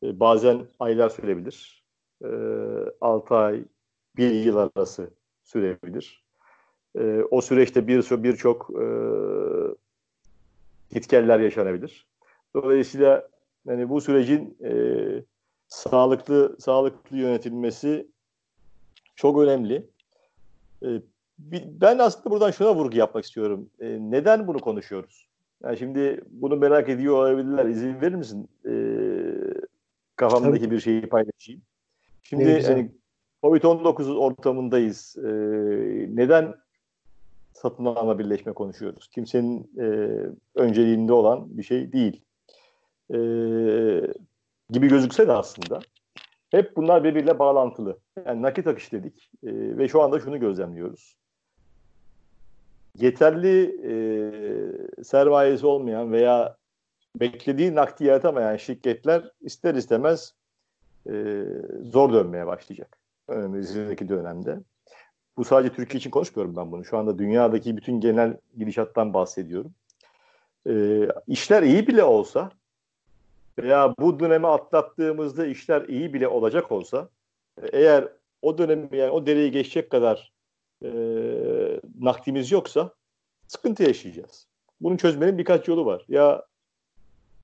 [0.03, 1.85] E, bazen aylar sürebilir.
[2.25, 2.29] E,
[3.01, 3.65] 6 ay,
[4.17, 5.11] bir yıl arası
[5.43, 6.25] sürebilir.
[6.99, 8.85] E, o süreçte bir birçok e,
[10.91, 12.07] gitgeller yaşanabilir.
[12.55, 13.29] Dolayısıyla
[13.67, 14.73] yani bu sürecin e,
[15.69, 18.07] sağlıklı sağlıklı yönetilmesi
[19.17, 19.87] çok önemli.
[20.83, 20.89] E,
[21.81, 23.71] ben aslında buradan şuna vurgu yapmak istiyorum.
[23.81, 25.27] E, neden bunu konuşuyoruz?
[25.63, 27.67] Yani şimdi bunu merak ediyor olabilirler.
[27.67, 28.49] İzin verir misin?
[28.67, 28.73] E,
[30.17, 30.75] kafamdaki Tabii.
[30.75, 31.63] bir şeyi paylaşayım.
[32.23, 32.91] Şimdi hani
[33.43, 35.17] Covid-19 ortamındayız.
[35.19, 35.31] E,
[36.17, 36.55] neden
[37.53, 39.09] satın alma birleşme konuşuyoruz?
[39.09, 40.19] Kimsenin e,
[40.55, 42.23] önceliğinde olan bir şey değil.
[43.11, 43.19] E,
[44.71, 45.81] gibi gözükse de aslında
[46.51, 47.99] hep bunlar birbiriyle bağlantılı.
[48.27, 51.17] Yani nakit akış dedik e, ve şu anda şunu gözlemliyoruz.
[52.99, 53.95] Yeterli e,
[55.05, 56.57] sermayesi olmayan veya
[57.21, 60.35] beklediği nakdi yaratamayan şirketler ister istemez
[61.11, 61.45] e,
[61.83, 62.99] zor dönmeye başlayacak
[63.29, 64.61] önümüzdeki dönemde.
[65.37, 66.85] Bu sadece Türkiye için konuşmuyorum ben bunu.
[66.85, 69.75] Şu anda dünyadaki bütün genel gidişattan bahsediyorum.
[70.69, 72.51] E, işler iyi bile olsa
[73.59, 77.09] veya bu dönemi atlattığımızda işler iyi bile olacak olsa
[77.73, 78.09] eğer
[78.43, 80.33] o dönemi yani o dereyi geçecek kadar
[80.85, 80.91] e,
[82.01, 82.95] nakdimiz yoksa
[83.47, 84.49] sıkıntı yaşayacağız.
[84.81, 86.05] Bunu çözmenin birkaç yolu var.
[86.09, 86.47] Ya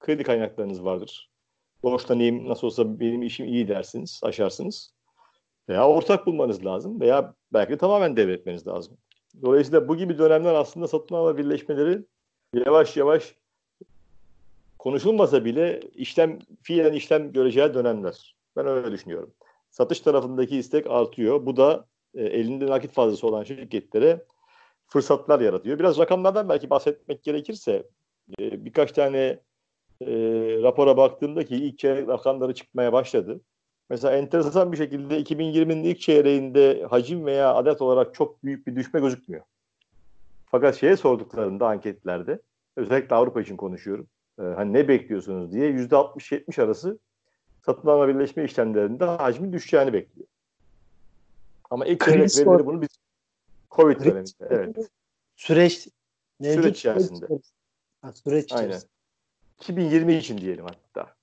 [0.01, 1.31] kredi kaynaklarınız vardır.
[1.83, 4.95] Borçlanayım nasıl olsa benim işim iyi dersiniz, aşarsınız.
[5.69, 8.97] Veya ortak bulmanız lazım veya belki de tamamen devretmeniz lazım.
[9.43, 12.05] Dolayısıyla bu gibi dönemler aslında satın alma birleşmeleri
[12.55, 13.35] yavaş yavaş
[14.81, 18.37] konuşulmasa bile işlem fiilen işlem göreceği dönemler.
[18.57, 19.35] Ben öyle düşünüyorum.
[19.71, 21.47] Satış tarafındaki istek artıyor.
[21.47, 24.25] Bu da e, elinde nakit fazlası olan şirketlere
[24.87, 25.79] fırsatlar yaratıyor.
[25.79, 27.87] Biraz rakamlardan belki bahsetmek gerekirse
[28.41, 29.19] e, birkaç tane
[30.01, 30.07] e,
[30.63, 33.41] rapora baktığımda ki ilk çeyrek rakamları çıkmaya başladı.
[33.91, 39.01] Mesela enteresan bir şekilde 2020'nin ilk çeyreğinde hacim veya adet olarak çok büyük bir düşme
[39.01, 39.45] gözükmüyor.
[40.47, 42.41] Fakat şeye sorduklarında anketlerde
[42.77, 44.09] özellikle Avrupa için konuşuyorum
[44.39, 46.99] e, hani ne bekliyorsunuz diye yüzde 60-70 arası
[47.67, 50.29] satın alma birleşme işlemlerinde hacmin düşeceğini bekliyor.
[51.71, 52.89] Ama ilk çeyrek verileri bunu biz
[53.71, 54.31] Covid döneminde.
[54.41, 54.91] Evet.
[55.37, 55.89] Süreç
[56.41, 57.27] mevcut süreç içerisinde.
[58.03, 58.75] Ha, süreç içerisinde.
[58.75, 58.81] Aynen.
[59.61, 61.15] 2020 için diyelim hatta.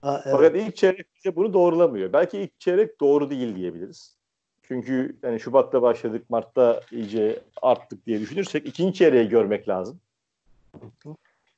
[0.00, 0.36] Ha, evet.
[0.36, 2.12] Fakat ilk çeyrek bize bunu doğrulamıyor.
[2.12, 4.16] Belki ilk çeyrek doğru değil diyebiliriz.
[4.62, 10.00] Çünkü yani Şubat'ta başladık, Mart'ta iyice arttık diye düşünürsek ikinci çeyreği görmek lazım.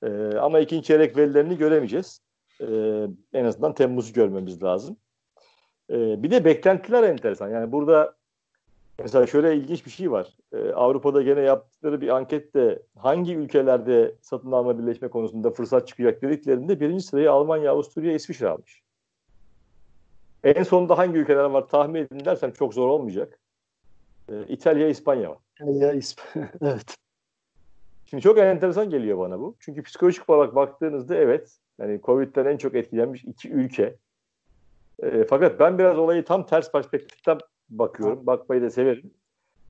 [0.04, 2.20] E, ama ikinci çeyrek verilerini göremeyeceğiz.
[2.60, 2.66] E,
[3.32, 4.96] en azından Temmuz'u görmemiz lazım.
[5.90, 7.50] E, bir de beklentiler enteresan.
[7.50, 8.14] Yani burada
[8.98, 10.36] mesela şöyle ilginç bir şey var.
[10.52, 16.80] E, Avrupa'da gene yaptıkları bir ankette hangi ülkelerde satın alma birleşme konusunda fırsat çıkacak dediklerinde
[16.80, 18.82] birinci sırayı Almanya, Avusturya, İsviçre almış.
[20.44, 23.40] En sonunda hangi ülkeler var tahmin edin dersem çok zor olmayacak.
[24.28, 25.38] E, İtalya, İspanya var.
[25.56, 26.50] İtalya, İspanya.
[26.60, 26.96] evet.
[28.06, 29.56] Şimdi çok enteresan geliyor bana bu.
[29.60, 33.96] Çünkü psikolojik olarak baktığınızda evet yani Covid'den en çok etkilenmiş iki ülke.
[35.02, 37.38] E, fakat ben biraz olayı tam ters perspektiften
[37.68, 38.26] bakıyorum.
[38.26, 39.10] Bakmayı da severim.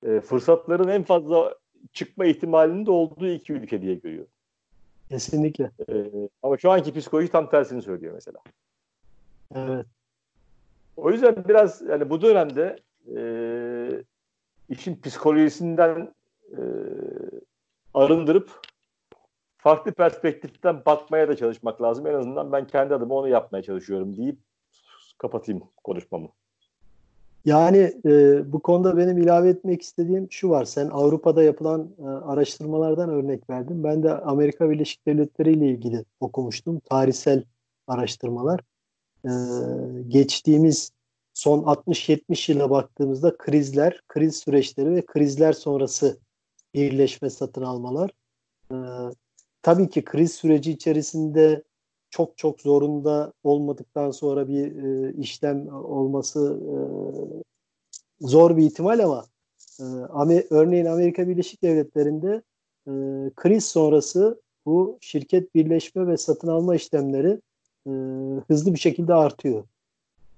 [0.06, 1.54] E, fırsatların en fazla
[1.92, 4.30] çıkma ihtimalinin de olduğu iki ülke diye görüyorum.
[5.08, 5.70] Kesinlikle.
[5.88, 6.10] E,
[6.42, 8.38] ama şu anki psikoloji tam tersini söylüyor mesela.
[9.54, 9.86] Evet.
[10.96, 12.78] O yüzden biraz yani bu dönemde
[13.16, 13.18] e,
[14.68, 16.14] işin psikolojisinden
[17.94, 18.50] arındırıp
[19.58, 22.06] farklı perspektiften bakmaya da çalışmak lazım.
[22.06, 24.38] En azından ben kendi adıma onu yapmaya çalışıyorum deyip
[25.18, 26.28] kapatayım konuşmamı.
[27.44, 30.64] Yani e, bu konuda benim ilave etmek istediğim şu var.
[30.64, 33.84] Sen Avrupa'da yapılan e, araştırmalardan örnek verdin.
[33.84, 36.80] Ben de Amerika Birleşik Devletleri ile ilgili okumuştum.
[36.80, 37.44] Tarihsel
[37.86, 38.60] araştırmalar.
[39.24, 39.30] E,
[40.08, 40.92] geçtiğimiz
[41.34, 46.18] son 60-70 yıla baktığımızda krizler, kriz süreçleri ve krizler sonrası
[46.74, 48.10] birleşme satın almalar.
[48.72, 48.76] Ee,
[49.62, 51.62] tabii ki kriz süreci içerisinde
[52.10, 56.76] çok çok zorunda olmadıktan sonra bir e, işlem olması e,
[58.20, 59.24] zor bir ihtimal ama
[59.80, 59.84] e,
[60.50, 62.42] örneğin Amerika Birleşik Devletleri'nde
[62.86, 62.92] e,
[63.36, 67.40] kriz sonrası bu şirket birleşme ve satın alma işlemleri
[67.86, 67.90] e,
[68.48, 69.64] hızlı bir şekilde artıyor.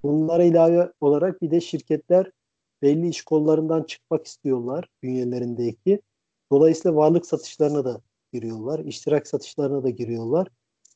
[0.03, 2.31] Bunlara ilave olarak bir de şirketler
[2.83, 6.01] belli iş kollarından çıkmak istiyorlar bünyelerindeki.
[6.53, 8.01] Dolayısıyla varlık satışlarına da
[8.33, 10.49] giriyorlar, iştirak satışlarına da giriyorlar.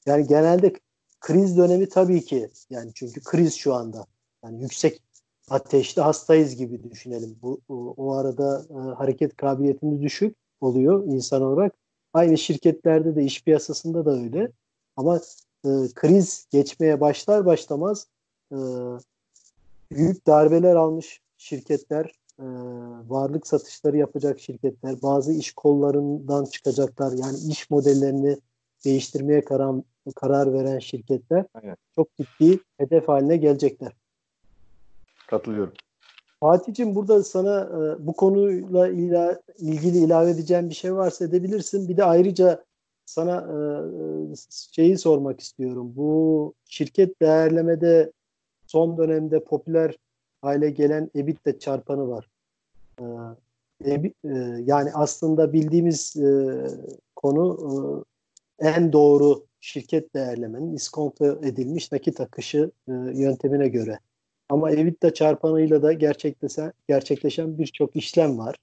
[0.07, 0.73] Yani genelde
[1.21, 4.07] kriz dönemi tabii ki yani çünkü kriz şu anda.
[4.45, 5.03] Yani yüksek
[5.51, 7.39] ateşli hastayız gibi düşünelim.
[7.43, 11.75] Bu o, arada e, hareket kabiliyetimiz düşük oluyor insan olarak.
[12.13, 14.53] Aynı şirketlerde de iş piyasasında da öyle.
[14.97, 15.17] Ama
[15.65, 18.07] e, kriz geçmeye başlar başlamaz
[18.53, 18.57] e,
[19.91, 22.47] büyük darbeler almış şirketler, e,
[23.09, 27.13] varlık satışları yapacak şirketler, bazı iş kollarından çıkacaklar.
[27.13, 28.37] Yani iş modellerini
[28.85, 29.75] değiştirmeye karar,
[30.17, 31.79] karar veren şirketler evet.
[31.95, 33.93] çok ciddi hedef haline gelecekler.
[35.27, 35.73] Katılıyorum.
[36.41, 41.89] Fatih'cim burada sana e, bu konuyla ila, ilgili ilave edeceğim bir şey varsa edebilirsin.
[41.89, 42.65] Bir de ayrıca
[43.07, 43.59] sana e,
[44.51, 45.93] şeyi sormak istiyorum.
[45.97, 48.13] Bu şirket değerlemede
[48.67, 49.97] son dönemde popüler
[50.43, 52.29] hale gelen EBITDA çarpanı var.
[53.85, 54.11] E, e,
[54.65, 56.29] yani aslında bildiğimiz e,
[57.17, 58.05] konu
[58.59, 63.99] e, en doğru şirket değerlemenin iskonto edilmiş nakit akışı e, yöntemine göre.
[64.49, 68.57] Ama EBITDA çarpanıyla da gerçekleşen, gerçekleşen birçok işlem var.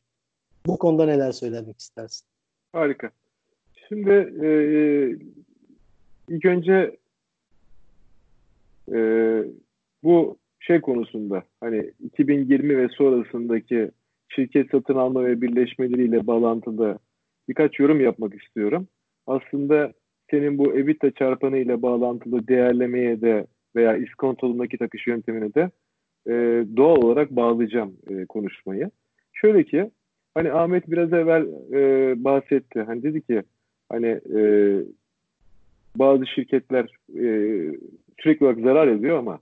[0.66, 2.28] Bu konuda neler söylemek istersin?
[2.74, 3.12] Harika.
[3.90, 4.12] Şimdi
[4.46, 4.50] e,
[6.30, 6.98] ilk önce
[8.92, 8.98] e,
[10.04, 10.38] bu
[10.68, 13.92] şey konusunda hani 2020 ve sonrasındaki
[14.30, 17.00] şirket satın alma ve birleşmeleriyle bağlantılı
[17.50, 18.88] birkaç yorum yapmak istiyorum.
[19.28, 19.94] Aslında
[20.32, 25.72] senin bu EBITDA çarpanı ile bağlantılı değerlemeye de veya iskontolu nakit akış yöntemine de
[26.28, 28.92] e, doğal olarak bağlayacağım e, konuşmayı.
[29.34, 29.92] Şöyle ki
[30.36, 32.82] hani Ahmet biraz evvel e, bahsetti.
[32.82, 33.44] Hani dedi ki
[33.90, 34.42] hani e,
[35.96, 37.26] bazı şirketler e,
[38.20, 39.40] sürekli olarak zarar ediyor ama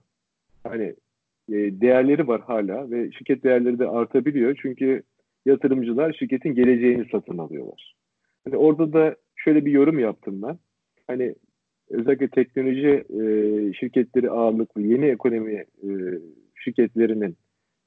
[0.64, 0.94] hani
[1.50, 4.58] değerleri var hala ve şirket değerleri de artabiliyor.
[4.62, 5.02] Çünkü
[5.46, 7.94] yatırımcılar şirketin geleceğini satın alıyorlar.
[8.44, 10.58] Hani orada da şöyle bir yorum yaptım ben.
[11.06, 11.34] Hani
[11.90, 13.22] özellikle teknoloji e,
[13.72, 15.90] şirketleri ağırlıklı yeni ekonomi e,
[16.54, 17.36] şirketlerinin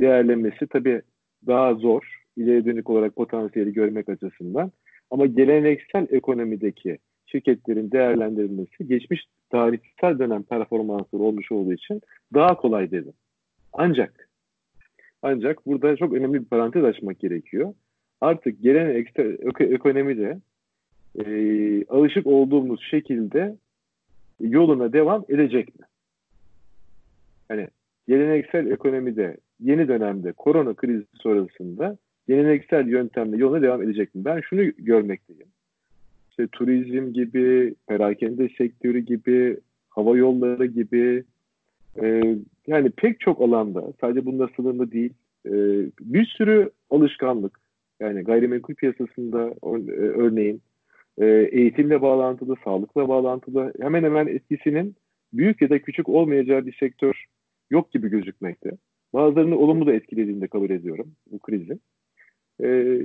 [0.01, 1.01] değerlenmesi tabii
[1.47, 2.19] daha zor.
[2.37, 4.71] İleri dönük olarak potansiyeli görmek açısından.
[5.11, 12.01] Ama geleneksel ekonomideki şirketlerin değerlendirilmesi geçmiş tarihsel dönem performansları olmuş olduğu için
[12.33, 13.13] daha kolay dedim.
[13.73, 14.29] Ancak
[15.21, 17.73] ancak burada çok önemli bir parantez açmak gerekiyor.
[18.21, 20.39] Artık geleneksel ekonomide
[21.15, 21.25] e,
[21.85, 23.57] alışık olduğumuz şekilde
[24.39, 25.85] yoluna devam edecek mi?
[27.47, 27.67] Hani
[28.07, 31.97] geleneksel ekonomide yeni dönemde korona krizi sonrasında
[32.27, 34.25] geleneksel yöntemle yoluna devam edecek mi?
[34.25, 35.47] Ben şunu görmekteyim.
[36.29, 39.57] İşte turizm gibi, perakende sektörü gibi,
[39.89, 41.23] hava yolları gibi
[42.01, 42.35] e,
[42.67, 45.13] yani pek çok alanda sadece bununla sınırlı değil
[45.45, 45.51] e,
[45.99, 47.59] bir sürü alışkanlık
[47.99, 50.61] yani gayrimenkul piyasasında e, örneğin
[51.17, 54.95] e, eğitimle bağlantılı, sağlıkla bağlantılı hemen hemen etkisinin
[55.33, 57.25] büyük ya da küçük olmayacağı bir sektör
[57.69, 58.71] yok gibi gözükmekte.
[59.13, 61.81] Bazılarını olumlu da etkilediğini de kabul ediyorum bu krizin.
[62.63, 62.99] E,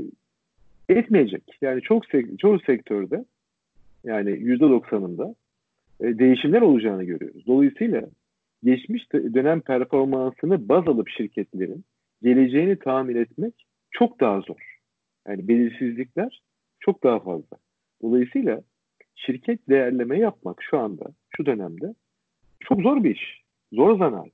[0.88, 1.42] etmeyecek.
[1.62, 2.04] Yani çok
[2.38, 3.24] çoğu sektörde
[4.04, 5.34] yani yüzde doksanında
[6.00, 7.46] e, değişimler olacağını görüyoruz.
[7.46, 8.02] Dolayısıyla
[8.64, 11.84] geçmiş dönem performansını baz alıp şirketlerin
[12.22, 14.78] geleceğini tahmin etmek çok daha zor.
[15.28, 16.42] Yani belirsizlikler
[16.80, 17.56] çok daha fazla.
[18.02, 18.62] Dolayısıyla
[19.14, 21.04] şirket değerleme yapmak şu anda,
[21.36, 21.94] şu dönemde
[22.60, 23.42] çok zor bir iş.
[23.72, 24.30] Zor zanaat.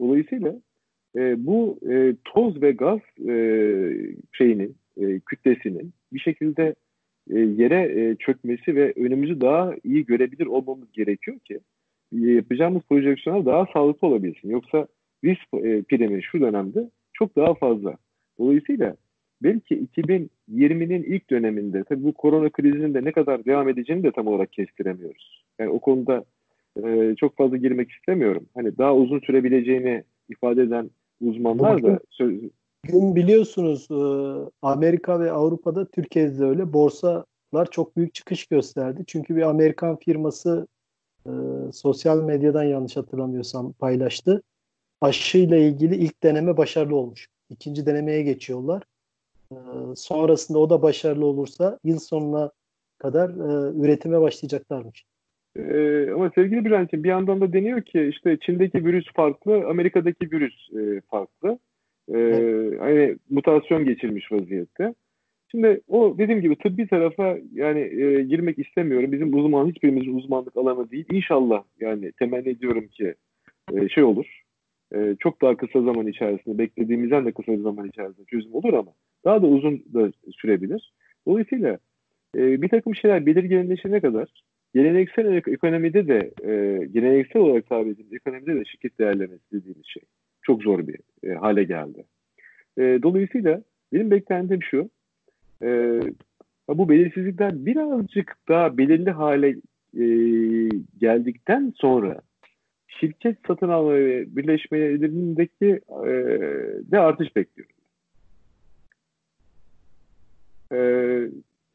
[0.00, 0.54] Dolayısıyla
[1.16, 3.34] e, bu e, toz ve gaz e,
[4.32, 6.74] şeyinin, e, kütlesinin bir şekilde
[7.30, 11.60] e, yere e, çökmesi ve önümüzü daha iyi görebilir olmamız gerekiyor ki
[12.20, 14.50] yapacağımız projeksiyonlar daha sağlıklı olabilsin.
[14.50, 14.86] Yoksa
[15.24, 17.96] risk e, primi şu dönemde çok daha fazla.
[18.38, 18.96] Dolayısıyla
[19.42, 24.26] belki 2020'nin ilk döneminde tabii bu korona krizinin de ne kadar devam edeceğini de tam
[24.26, 25.44] olarak kestiremiyoruz.
[25.58, 26.24] Yani o konuda
[26.84, 28.46] e, çok fazla girmek istemiyorum.
[28.54, 30.90] Hani daha uzun sürebileceğini ifade eden
[31.20, 32.40] uzmanlar da söz...
[32.82, 34.00] Gün biliyorsunuz e,
[34.62, 39.04] Amerika ve Avrupa'da Türkiye'de de öyle borsalar çok büyük çıkış gösterdi.
[39.06, 40.66] Çünkü bir Amerikan firması
[41.26, 41.32] e,
[41.72, 44.42] sosyal medyadan yanlış hatırlamıyorsam paylaştı.
[45.00, 47.28] Aşıyla ilgili ilk deneme başarılı olmuş.
[47.50, 48.82] İkinci denemeye geçiyorlar.
[49.52, 49.56] E,
[49.96, 52.50] sonrasında o da başarılı olursa yıl sonuna
[52.98, 53.30] kadar
[53.84, 55.04] üretime başlayacaklarmış.
[55.56, 60.54] Ee, ama sevgili Bülent'ciğim bir yandan da deniyor ki işte Çin'deki virüs farklı, Amerika'daki virüs
[60.72, 61.58] e, farklı.
[62.08, 62.18] E,
[62.78, 64.94] hani mutasyon geçirmiş vaziyette.
[65.54, 69.12] Şimdi o dediğim gibi tıbbi tarafa yani e, girmek istemiyorum.
[69.12, 71.04] Bizim uzman hiçbirimizin uzmanlık alanı değil.
[71.12, 73.14] İnşallah yani temenni ediyorum ki
[73.72, 74.40] e, şey olur.
[74.94, 78.92] E, çok daha kısa zaman içerisinde beklediğimizden de kısa zaman içerisinde çözüm olur ama
[79.24, 80.92] daha da uzun da sürebilir.
[81.26, 81.78] Dolayısıyla
[82.36, 84.28] e, bir takım şeyler belirginleşene kadar
[84.74, 90.02] geleneksel ekonomide de e, geleneksel olarak tabir edildiğimiz ekonomide de şirket değerlemesi dediğimiz şey
[90.42, 92.04] çok zor bir e, hale geldi.
[92.78, 94.90] E, dolayısıyla benim beklentim şu
[95.62, 96.00] e,
[96.68, 99.48] bu belirsizlikler birazcık daha belirli hale
[99.98, 100.06] e,
[100.98, 102.20] geldikten sonra
[102.88, 106.10] şirket satın alma ve birleşmelerindeki e,
[106.90, 107.74] de artış bekliyorum.
[110.72, 110.78] E,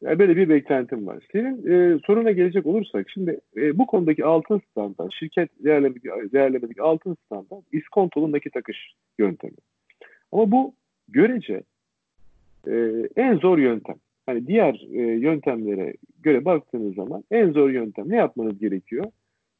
[0.02, 1.26] yani böyle bir beklentim var.
[1.32, 7.64] Senin e, soruna gelecek olursak şimdi e, bu konudaki altın standart, şirket değerlemedeki, altın standart
[7.72, 9.56] iskontolu nakit akış yöntemi.
[10.32, 10.74] Ama bu
[11.08, 11.62] görece
[12.68, 13.96] e, en zor yöntem.
[14.26, 19.04] Hani diğer e, yöntemlere göre baktığınız zaman en zor yöntem ne yapmanız gerekiyor?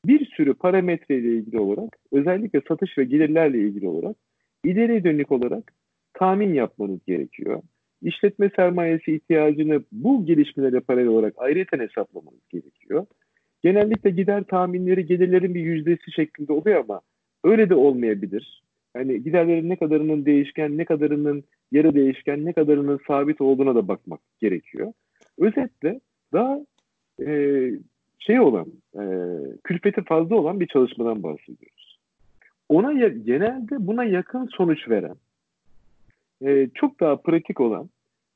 [0.06, 4.16] Bir sürü parametre ile ilgili olarak özellikle satış ve gelirlerle ilgili olarak
[4.64, 5.72] ileri dönük olarak
[6.14, 7.62] tahmin yapmanız gerekiyor.
[8.02, 13.06] İşletme sermayesi ihtiyacını bu gelişmelere paralel olarak ayrıyeten hesaplamanız gerekiyor.
[13.62, 17.00] Genellikle gider tahminleri gelirlerin bir yüzdesi şeklinde oluyor ama
[17.44, 18.62] öyle de olmayabilir.
[18.96, 24.20] Yani giderlerin ne kadarının değişken, ne kadarının yarı değişken, ne kadarının sabit olduğuna da bakmak
[24.40, 24.92] gerekiyor.
[25.38, 26.00] Özetle
[26.32, 26.60] daha
[27.26, 27.70] e,
[28.18, 29.02] şey olan, e,
[29.64, 31.98] külfeti fazla olan bir çalışmadan bahsediyoruz.
[32.68, 35.16] Ona ya, genelde buna yakın sonuç veren,
[36.46, 37.90] e, çok daha pratik olan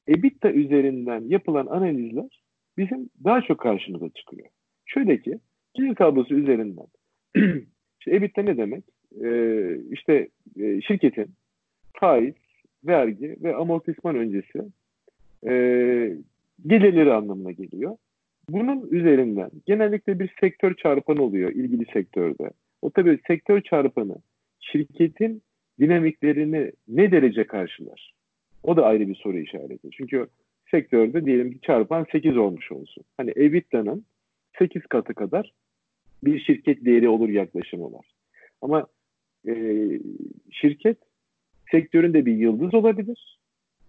[0.09, 2.43] EBITDA üzerinden yapılan analizler
[2.79, 4.49] bizim daha çok karşımıza çıkıyor.
[4.87, 5.39] Şöyle ki,
[5.75, 6.87] gelir kablosu üzerinden
[8.07, 8.85] EBITDA ne demek?
[9.23, 9.31] E,
[9.91, 10.29] işte
[10.61, 11.31] e, şirketin
[11.93, 12.35] faiz,
[12.85, 14.59] vergi ve amortisman öncesi
[15.47, 15.53] e,
[16.67, 17.97] gelirleri anlamına geliyor.
[18.49, 22.51] Bunun üzerinden genellikle bir sektör çarpanı oluyor ilgili sektörde.
[22.83, 24.17] O tabii sektör çarpanı
[24.61, 25.43] şirketin
[25.81, 28.15] dinamiklerini ne derece karşılar?
[28.63, 29.91] O da ayrı bir soru işareti.
[29.91, 30.27] Çünkü
[30.71, 33.05] sektörde diyelim ki çarpan 8 olmuş olsun.
[33.17, 34.05] Hani EBITDA'nın
[34.59, 35.53] 8 katı kadar
[36.25, 38.07] bir şirket değeri olur yaklaşımı var.
[38.63, 38.87] Ama
[39.49, 39.55] e,
[40.51, 40.99] şirket
[41.71, 43.39] sektöründe bir yıldız olabilir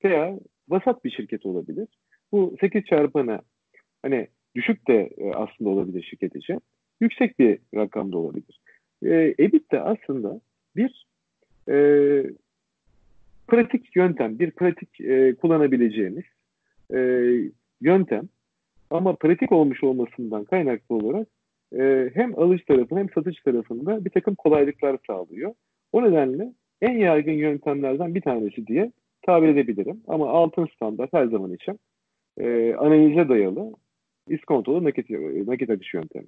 [0.03, 0.39] veya
[0.69, 1.87] vasat bir şirket olabilir.
[2.31, 3.39] Bu 8 çarpanı
[4.01, 6.61] hani düşük de e, aslında olabilir şirket için.
[7.01, 8.59] Yüksek bir rakamda olabilir.
[9.03, 10.41] E, EBIT de aslında
[10.75, 11.07] bir
[11.69, 11.75] e,
[13.47, 16.25] pratik yöntem, bir pratik e, kullanabileceğimiz
[16.93, 16.99] e,
[17.81, 18.29] yöntem
[18.89, 21.27] ama pratik olmuş olmasından kaynaklı olarak
[21.79, 25.53] e, hem alış tarafında hem satış tarafında bir takım kolaylıklar sağlıyor.
[25.93, 30.01] O nedenle en yaygın yöntemlerden bir tanesi diye tabir edebilirim.
[30.07, 31.79] Ama altın standart her zaman için
[32.37, 33.73] e, analize dayalı
[34.29, 35.09] iskontolu nakit,
[35.47, 36.25] nakit akış yöntemi.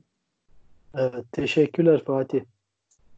[0.98, 2.42] Evet, teşekkürler Fatih.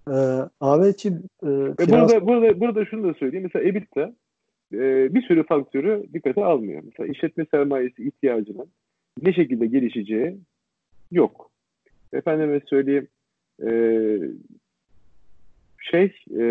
[0.08, 0.12] Ee,
[0.60, 1.48] Ahmetciğim e,
[1.86, 2.12] finans...
[2.12, 3.44] burada, burada, burada şunu da söyleyeyim.
[3.44, 4.14] Mesela EBITDA
[4.74, 6.82] e, bir sürü faktörü dikkate almıyor.
[6.86, 8.68] Mesela işletme sermayesi ihtiyacının
[9.22, 10.38] ne şekilde gelişeceği
[11.12, 11.52] yok.
[12.14, 13.08] Efendime söyleyeyim
[13.64, 13.70] e,
[15.80, 16.44] şey e,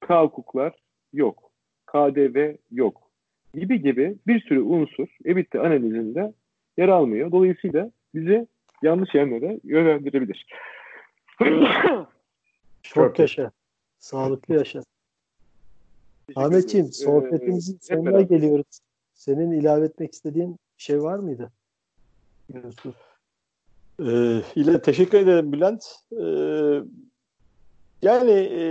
[0.00, 0.72] K hukuklar
[1.12, 1.50] yok.
[1.86, 3.10] KDV yok.
[3.54, 6.32] Gibi gibi bir sürü unsur EBITDA analizinde
[6.76, 7.32] yer almıyor.
[7.32, 8.46] Dolayısıyla bizi
[8.82, 10.46] yanlış yerlere yönlendirebilir.
[12.82, 13.50] Çok yaşa.
[13.98, 14.80] Sağlıklı yaşa.
[16.36, 18.78] Ahmetciğim sohbetimizin ee, sonuna geliyoruz.
[19.14, 21.52] Senin ilave etmek istediğin şey var mıydı?
[22.54, 22.96] Yusuf.
[24.00, 25.84] Ee, ile teşekkür ederim Bülent.
[26.12, 26.82] Ee,
[28.02, 28.62] yani e,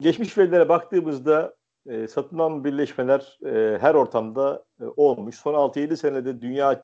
[0.00, 1.54] geçmiş verilere baktığımızda
[1.88, 5.36] e, satın alma birleşmeler e, her ortamda e, olmuş.
[5.36, 6.82] Son 6-7 senede dünya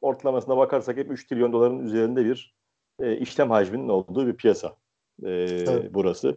[0.00, 2.54] ortalamasına bakarsak hep 3 trilyon doların üzerinde bir
[3.00, 4.76] e, işlem hacminin olduğu bir piyasa
[5.22, 5.90] e, evet.
[5.94, 6.36] burası.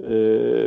[0.00, 0.10] E,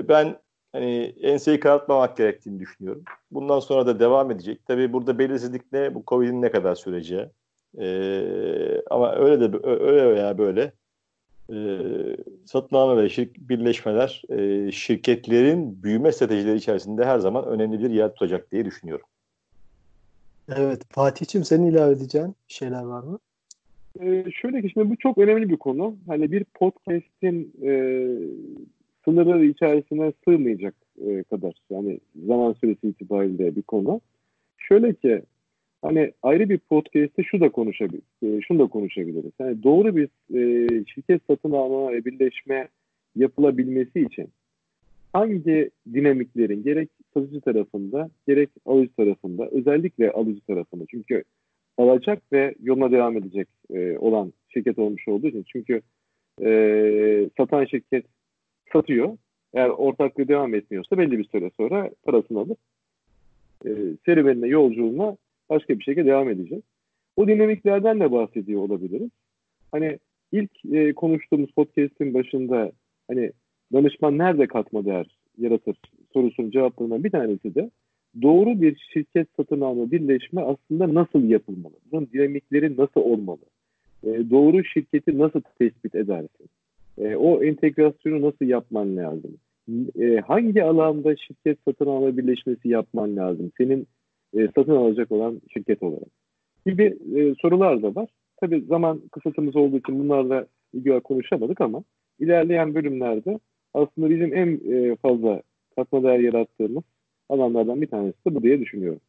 [0.07, 0.39] ben
[0.71, 3.03] hani enseyi karartmamak gerektiğini düşünüyorum.
[3.31, 4.65] Bundan sonra da devam edecek.
[4.67, 5.95] Tabii burada belirsizlik ne?
[5.95, 7.29] Bu Covid'in ne kadar süreceği.
[7.77, 7.87] E,
[8.89, 10.71] ama öyle de öyle veya böyle
[11.53, 11.57] e,
[12.45, 18.13] satın alma ve şirk, birleşmeler e, şirketlerin büyüme stratejileri içerisinde her zaman önemli bir yer
[18.13, 19.05] tutacak diye düşünüyorum.
[20.55, 20.81] Evet.
[20.89, 23.19] Fatih'ciğim senin ilave edeceğin şeyler var mı?
[24.01, 25.95] Ee, şöyle ki şimdi bu çok önemli bir konu.
[26.07, 27.71] Hani bir podcast'in e,
[29.05, 30.75] sınırları içerisine sığmayacak
[31.07, 34.01] e, kadar yani zaman süresi itibariyle bir konu.
[34.57, 35.21] Şöyle ki
[35.81, 39.31] hani ayrı bir podcast'te şu da konuşabilir, e, şunu da konuşabiliriz.
[39.39, 42.67] Yani doğru bir e, şirket satın alma ve birleşme
[43.15, 44.29] yapılabilmesi için
[45.13, 51.23] hangi dinamiklerin gerek satıcı tarafında gerek alıcı tarafında özellikle alıcı tarafında çünkü
[51.77, 55.81] alacak ve yoluna devam edecek e, olan şirket olmuş olduğu için çünkü
[56.41, 58.05] e, satan şirket
[58.73, 59.17] satıyor
[59.53, 62.57] eğer ortaklığı devam etmiyorsa belli bir süre sonra parasını alıp
[63.65, 63.69] e,
[64.05, 65.17] serüvenine yolculuğuna
[65.49, 66.63] başka bir şekilde devam edecek.
[67.15, 69.09] O dinamiklerden de bahsediyor olabiliriz.
[69.71, 69.99] Hani
[70.31, 72.71] ilk e, konuştuğumuz podcast'in başında
[73.07, 73.31] hani
[73.73, 75.77] danışman nerede katma değer yaratır
[76.13, 77.69] sorusunun cevaplarından bir tanesi de
[78.21, 81.73] doğru bir şirket satın alma birleşme aslında nasıl yapılmalı?
[81.91, 83.45] Bunun dinamikleri nasıl olmalı?
[84.03, 86.49] E, doğru şirketi nasıl tespit edersin?
[86.97, 89.37] E, o entegrasyonu nasıl yapman lazım?
[89.99, 93.51] E, hangi alanda şirket satın alma birleşmesi yapman lazım?
[93.57, 93.87] Senin
[94.37, 96.09] e, satın alacak olan şirket olarak.
[96.65, 98.09] Gibi e, sorular da var.
[98.41, 101.83] Tabii zaman kısıtımız olduğu için bunlarla ilgili konuşamadık ama
[102.19, 103.39] ilerleyen bölümlerde
[103.73, 105.41] aslında bizim en e, fazla
[105.75, 106.83] katma değer yarattığımız
[107.29, 109.01] alanlardan bir tanesi de bu diye düşünüyorum.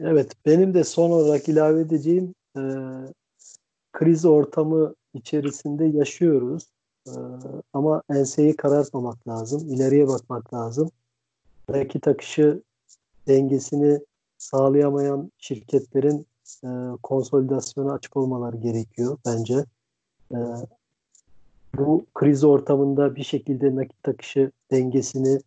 [0.00, 2.62] Evet, benim de son olarak ilave edeceğim e,
[3.92, 6.66] kriz ortamı içerisinde yaşıyoruz.
[7.06, 7.12] E,
[7.72, 10.90] ama enseyi karartmamak lazım, ileriye bakmak lazım.
[11.70, 12.62] Rakit akışı
[13.28, 13.98] dengesini
[14.38, 16.26] sağlayamayan şirketlerin
[16.64, 16.68] e,
[17.02, 19.64] konsolidasyona açık olmaları gerekiyor bence.
[20.32, 20.38] E,
[21.74, 25.38] bu kriz ortamında bir şekilde nakit akışı dengesini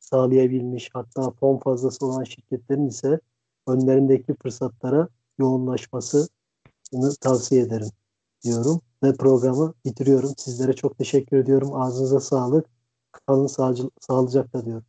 [0.00, 3.20] sağlayabilmiş hatta fon fazlası olan şirketlerin ise
[3.66, 6.28] önlerindeki fırsatlara yoğunlaşmasını
[7.20, 7.90] tavsiye ederim
[8.44, 10.30] diyorum ve programı bitiriyorum.
[10.36, 11.74] Sizlere çok teşekkür ediyorum.
[11.74, 12.66] Ağzınıza sağlık.
[13.26, 13.46] Kalın
[14.00, 14.84] sağlıcakla diyorum.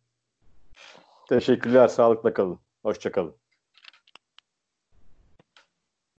[1.29, 1.87] Teşekkürler.
[1.87, 2.59] Sağlıkla kalın.
[2.83, 3.33] Hoşçakalın.